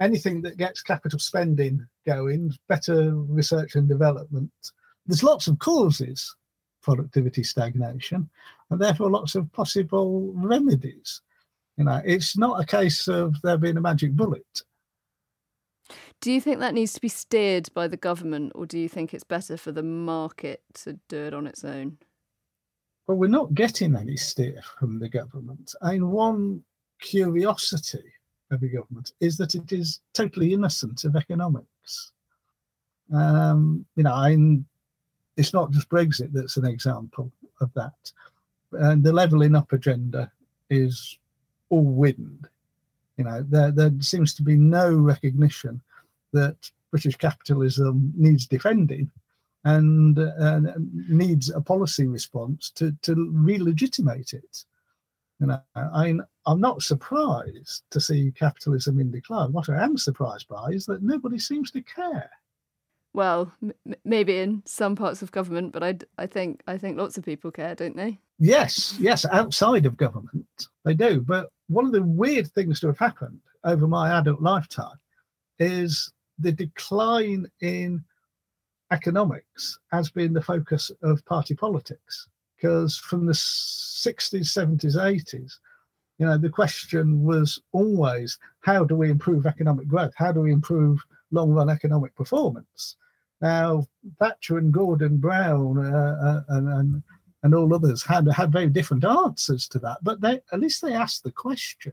anything 0.00 0.40
that 0.42 0.56
gets 0.56 0.80
capital 0.80 1.18
spending 1.18 1.86
going, 2.06 2.52
better 2.68 3.14
research 3.14 3.74
and 3.74 3.88
development. 3.88 4.50
There's 5.06 5.22
lots 5.22 5.46
of 5.46 5.58
causes 5.58 6.34
productivity 6.82 7.42
stagnation, 7.42 8.28
and 8.70 8.80
therefore 8.80 9.10
lots 9.10 9.34
of 9.34 9.50
possible 9.52 10.32
remedies. 10.34 11.22
You 11.76 11.84
know, 11.84 12.02
it's 12.04 12.36
not 12.36 12.60
a 12.60 12.66
case 12.66 13.08
of 13.08 13.40
there 13.42 13.58
being 13.58 13.76
a 13.76 13.80
magic 13.80 14.12
bullet. 14.12 14.62
Do 16.20 16.30
you 16.30 16.40
think 16.40 16.60
that 16.60 16.74
needs 16.74 16.92
to 16.92 17.00
be 17.00 17.08
steered 17.08 17.68
by 17.74 17.88
the 17.88 17.96
government, 17.96 18.52
or 18.54 18.64
do 18.64 18.78
you 18.78 18.88
think 18.88 19.12
it's 19.12 19.24
better 19.24 19.56
for 19.56 19.72
the 19.72 19.82
market 19.82 20.62
to 20.74 20.98
do 21.08 21.16
it 21.16 21.34
on 21.34 21.46
its 21.46 21.64
own? 21.64 21.98
Well, 23.06 23.16
we're 23.16 23.28
not 23.28 23.54
getting 23.54 23.96
any 23.96 24.16
steer 24.16 24.62
from 24.78 25.00
the 25.00 25.08
government. 25.08 25.74
I 25.82 25.92
mean, 25.92 26.10
one 26.10 26.62
curiosity 27.00 28.04
of 28.52 28.60
the 28.60 28.68
government 28.68 29.12
is 29.20 29.36
that 29.38 29.56
it 29.56 29.72
is 29.72 30.00
totally 30.14 30.52
innocent 30.52 31.04
of 31.04 31.16
economics. 31.16 32.12
Um, 33.12 33.84
you 33.96 34.04
know, 34.04 34.14
I'm, 34.14 34.64
it's 35.36 35.52
not 35.52 35.72
just 35.72 35.88
Brexit 35.88 36.32
that's 36.32 36.56
an 36.56 36.66
example 36.66 37.32
of 37.60 37.72
that. 37.74 38.12
And 38.72 39.02
the 39.02 39.12
levelling 39.12 39.56
up 39.56 39.72
agenda 39.72 40.30
is 40.70 41.18
all 41.72 41.84
wind. 41.84 42.46
You 43.16 43.24
know, 43.24 43.44
there, 43.48 43.70
there 43.70 43.90
seems 44.00 44.34
to 44.34 44.42
be 44.42 44.56
no 44.56 44.94
recognition 44.94 45.80
that 46.32 46.56
British 46.90 47.16
capitalism 47.16 48.12
needs 48.16 48.46
defending 48.46 49.10
and 49.64 50.18
uh, 50.18 50.60
needs 51.08 51.50
a 51.50 51.60
policy 51.60 52.06
response 52.06 52.70
to, 52.70 52.94
to 53.02 53.30
re-legitimate 53.32 54.32
it. 54.34 54.64
You 55.40 55.46
know, 55.48 55.60
I, 55.74 56.14
I'm 56.46 56.60
not 56.60 56.82
surprised 56.82 57.82
to 57.90 58.00
see 58.00 58.32
capitalism 58.38 59.00
in 59.00 59.10
decline. 59.10 59.52
What 59.52 59.68
I 59.68 59.82
am 59.82 59.96
surprised 59.96 60.48
by 60.48 60.70
is 60.70 60.84
that 60.86 61.02
nobody 61.02 61.38
seems 61.38 61.70
to 61.72 61.82
care. 61.82 62.30
Well, 63.14 63.52
m- 63.62 63.72
maybe 64.04 64.38
in 64.38 64.62
some 64.64 64.96
parts 64.96 65.22
of 65.22 65.32
government, 65.32 65.72
but 65.72 65.82
I, 65.82 65.98
I 66.18 66.26
think 66.26 66.62
I 66.66 66.78
think 66.78 66.96
lots 66.96 67.18
of 67.18 67.24
people 67.24 67.50
care, 67.50 67.74
don't 67.74 67.96
they? 67.96 68.18
Yes, 68.38 68.96
yes, 68.98 69.24
outside 69.26 69.86
of 69.86 69.96
government 69.96 70.46
they 70.84 70.94
do. 70.94 71.20
But 71.20 71.50
one 71.68 71.86
of 71.86 71.92
the 71.92 72.02
weird 72.02 72.50
things 72.52 72.80
to 72.80 72.88
have 72.88 72.98
happened 72.98 73.40
over 73.64 73.86
my 73.86 74.18
adult 74.18 74.40
lifetime 74.40 74.96
is 75.58 76.12
the 76.38 76.52
decline 76.52 77.46
in 77.60 78.02
economics 78.90 79.78
has 79.90 80.10
been 80.10 80.32
the 80.32 80.42
focus 80.42 80.90
of 81.02 81.24
party 81.24 81.54
politics. 81.54 82.28
Because 82.56 82.96
from 82.96 83.26
the 83.26 83.32
60s, 83.32 84.46
70s, 84.46 84.96
80s, 84.96 85.54
you 86.18 86.26
know, 86.26 86.38
the 86.38 86.48
question 86.48 87.24
was 87.24 87.60
always 87.72 88.38
how 88.60 88.84
do 88.84 88.94
we 88.94 89.10
improve 89.10 89.46
economic 89.46 89.88
growth? 89.88 90.12
How 90.16 90.30
do 90.30 90.40
we 90.40 90.52
improve 90.52 91.02
long 91.32 91.50
run 91.50 91.68
economic 91.68 92.14
performance? 92.14 92.96
Now, 93.42 93.88
Thatcher 94.20 94.58
and 94.58 94.72
Gordon 94.72 95.18
Brown 95.18 95.76
uh, 95.84 96.16
uh, 96.48 96.54
and, 96.54 96.68
and, 96.68 97.02
and 97.42 97.54
all 97.54 97.74
others 97.74 98.04
had 98.04 98.28
had 98.28 98.52
very 98.52 98.68
different 98.68 99.04
answers 99.04 99.66
to 99.68 99.80
that, 99.80 99.98
but 100.02 100.20
they 100.20 100.40
at 100.52 100.60
least 100.60 100.80
they 100.80 100.94
asked 100.94 101.24
the 101.24 101.32
question. 101.32 101.92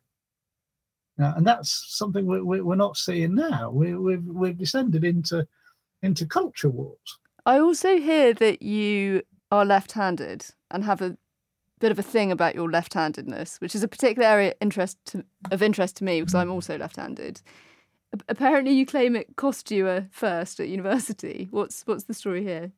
Uh, 1.20 1.34
and 1.36 1.46
that's 1.46 1.86
something 1.90 2.28
we, 2.28 2.40
we, 2.40 2.62
we're 2.62 2.76
not 2.76 2.96
seeing 2.96 3.34
now. 3.34 3.72
We, 3.72 3.96
we've 3.96 4.24
we've 4.24 4.58
descended 4.58 5.04
into 5.04 5.48
into 6.04 6.28
culture 6.28 6.70
wars. 6.70 7.18
I 7.48 7.60
also 7.60 7.98
hear 7.98 8.34
that 8.36 8.62
you 8.62 9.24
are 9.52 9.66
left-handed 9.66 10.46
and 10.70 10.84
have 10.84 11.02
a 11.02 11.18
bit 11.80 11.92
of 11.92 11.98
a 11.98 12.04
thing 12.04 12.32
about 12.32 12.54
your 12.54 12.70
left-handedness, 12.70 13.60
which 13.60 13.74
is 13.74 13.82
a 13.82 13.88
particular 13.88 14.28
area 14.28 14.54
interest 14.62 14.98
to, 15.06 15.26
of 15.50 15.64
interest 15.64 15.98
to 15.98 16.04
me 16.04 16.22
because 16.22 16.36
I'm 16.36 16.52
also 16.52 16.78
left-handed. 16.78 17.42
Apparently, 18.28 18.74
you 18.74 18.86
claim 18.86 19.16
it 19.16 19.36
cost 19.36 19.70
you 19.72 19.88
a 19.88 20.08
first 20.12 20.60
at 20.60 20.68
university. 20.68 21.48
What's 21.52 21.84
what's 21.86 22.06
the 22.06 22.14
story 22.14 22.44
here? 22.44 22.72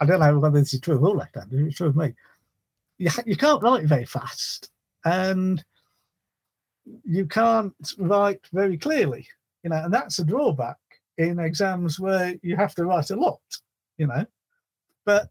I 0.00 0.06
don't 0.06 0.20
know 0.20 0.38
whether 0.38 0.60
this 0.60 0.74
is 0.74 0.80
true 0.80 0.96
of 0.96 1.04
all 1.04 1.16
left-handed. 1.16 1.66
It's 1.66 1.76
true 1.76 1.88
of 1.88 1.96
me. 1.96 2.14
You, 2.98 3.10
you 3.26 3.36
can't 3.36 3.62
write 3.62 3.84
very 3.84 4.04
fast, 4.04 4.70
and 5.04 5.64
you 7.04 7.26
can't 7.26 7.74
write 7.98 8.40
very 8.52 8.78
clearly. 8.78 9.26
You 9.62 9.70
know, 9.70 9.84
and 9.84 9.92
that's 9.92 10.18
a 10.18 10.24
drawback 10.24 10.78
in 11.18 11.38
exams 11.38 11.98
where 11.98 12.34
you 12.42 12.56
have 12.56 12.74
to 12.76 12.84
write 12.84 13.10
a 13.10 13.16
lot. 13.16 13.40
You 13.98 14.06
know, 14.06 14.26
but 15.04 15.30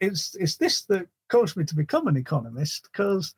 it's 0.00 0.34
it's 0.34 0.56
this 0.56 0.82
that 0.86 1.06
caused 1.28 1.56
me 1.56 1.64
to 1.64 1.76
become 1.76 2.08
an 2.08 2.16
economist 2.16 2.88
because 2.90 3.34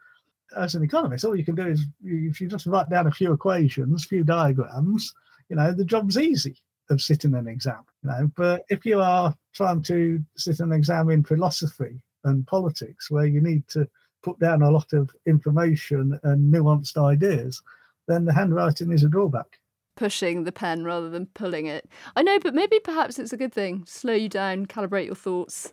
as 0.56 0.74
an 0.74 0.82
economist, 0.82 1.24
all 1.24 1.36
you 1.36 1.44
can 1.44 1.54
do 1.54 1.66
is 1.66 1.84
if 2.04 2.40
you 2.40 2.48
just 2.48 2.66
write 2.66 2.90
down 2.90 3.06
a 3.06 3.12
few 3.12 3.32
equations, 3.32 4.04
a 4.04 4.08
few 4.08 4.24
diagrams, 4.24 5.12
you 5.48 5.56
know, 5.56 5.72
the 5.72 5.84
job's 5.84 6.18
easy 6.18 6.56
of 6.90 7.00
sitting 7.00 7.34
an 7.34 7.48
exam. 7.48 7.82
You 8.02 8.10
know, 8.10 8.30
but 8.36 8.64
if 8.68 8.84
you 8.84 9.00
are 9.00 9.34
trying 9.54 9.82
to 9.82 10.22
sit 10.36 10.60
an 10.60 10.72
exam 10.72 11.10
in 11.10 11.24
philosophy 11.24 12.00
and 12.24 12.46
politics, 12.46 13.10
where 13.10 13.26
you 13.26 13.40
need 13.40 13.66
to 13.68 13.88
put 14.22 14.38
down 14.38 14.62
a 14.62 14.70
lot 14.70 14.92
of 14.92 15.10
information 15.26 16.18
and 16.22 16.52
nuanced 16.52 16.96
ideas, 16.96 17.62
then 18.08 18.24
the 18.24 18.32
handwriting 18.32 18.92
is 18.92 19.04
a 19.04 19.08
drawback. 19.08 19.58
Pushing 19.96 20.44
the 20.44 20.52
pen 20.52 20.84
rather 20.84 21.10
than 21.10 21.26
pulling 21.26 21.66
it. 21.66 21.88
I 22.16 22.22
know, 22.22 22.38
but 22.38 22.54
maybe 22.54 22.78
perhaps 22.80 23.18
it's 23.18 23.32
a 23.32 23.36
good 23.36 23.52
thing. 23.52 23.84
Slow 23.86 24.14
you 24.14 24.28
down, 24.28 24.66
calibrate 24.66 25.06
your 25.06 25.14
thoughts. 25.14 25.72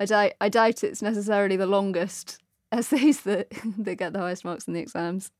I 0.00 0.04
doubt, 0.04 0.32
I 0.40 0.48
doubt 0.48 0.84
it's 0.84 1.02
necessarily 1.02 1.56
the 1.56 1.66
longest 1.66 2.38
essays 2.72 3.22
that, 3.22 3.52
that 3.78 3.96
get 3.96 4.12
the 4.12 4.20
highest 4.20 4.44
marks 4.44 4.66
in 4.66 4.74
the 4.74 4.80
exams. 4.80 5.30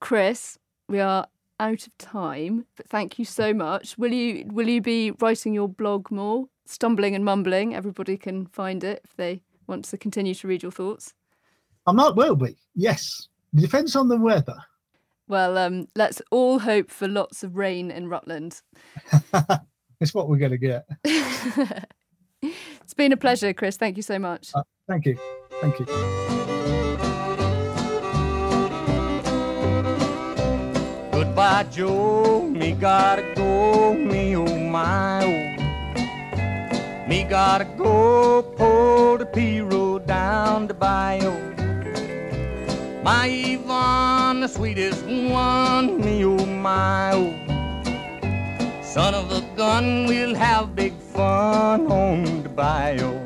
Chris, 0.00 0.58
we 0.88 1.00
are 1.00 1.26
out 1.58 1.86
of 1.86 1.98
time, 1.98 2.66
but 2.76 2.86
thank 2.88 3.18
you 3.18 3.24
so 3.24 3.52
much. 3.54 3.96
Will 3.96 4.12
you 4.12 4.46
will 4.52 4.68
you 4.68 4.80
be 4.80 5.10
writing 5.12 5.54
your 5.54 5.68
blog 5.68 6.10
more? 6.10 6.46
Stumbling 6.66 7.14
and 7.14 7.24
mumbling. 7.24 7.74
Everybody 7.74 8.16
can 8.16 8.46
find 8.46 8.84
it 8.84 9.00
if 9.04 9.16
they 9.16 9.40
want 9.66 9.84
to 9.86 9.96
continue 9.96 10.34
to 10.34 10.48
read 10.48 10.62
your 10.62 10.72
thoughts. 10.72 11.14
I 11.86 11.92
might 11.92 12.14
well 12.14 12.36
be. 12.36 12.56
Yes, 12.74 13.28
it 13.54 13.60
depends 13.60 13.96
on 13.96 14.08
the 14.08 14.18
weather. 14.18 14.56
Well, 15.28 15.58
um, 15.58 15.88
let's 15.96 16.22
all 16.30 16.58
hope 16.58 16.90
for 16.90 17.08
lots 17.08 17.42
of 17.42 17.56
rain 17.56 17.90
in 17.90 18.08
Rutland. 18.08 18.60
it's 20.00 20.14
what 20.14 20.28
we're 20.28 20.38
going 20.38 20.52
to 20.52 20.58
get. 20.58 20.86
it's 22.42 22.94
been 22.94 23.12
a 23.12 23.16
pleasure, 23.16 23.52
Chris. 23.52 23.76
Thank 23.76 23.96
you 23.96 24.02
so 24.02 24.18
much. 24.18 24.50
Uh, 24.54 24.62
thank 24.88 25.06
you. 25.06 25.18
Thank 25.60 25.78
you. 25.78 25.86
Goodbye, 31.12 31.64
Joe. 31.70 32.42
Me 32.42 32.72
gotta 32.72 33.22
go. 33.34 33.94
Me 33.94 34.36
oh 34.36 34.58
my 34.58 35.24
oh. 35.24 37.08
Me 37.08 37.24
gotta 37.24 37.64
go. 37.64 38.42
Pull 38.42 39.16
the 39.18 39.24
pirogue 39.24 40.06
down 40.06 40.66
the 40.66 40.74
bayou. 40.74 41.32
My 43.02 43.26
Yvonne, 43.26 44.40
the 44.40 44.48
sweetest 44.48 45.04
one. 45.04 46.00
Me 46.00 46.24
oh 46.24 46.44
my 46.44 47.12
oh. 47.14 47.32
Son 48.82 49.14
of 49.14 49.30
a 49.32 49.40
gun, 49.56 50.06
we'll 50.06 50.34
have 50.34 50.74
big 50.74 50.92
fun 50.98 51.86
on 51.90 52.42
the 52.42 52.48
bayou. 52.50 53.25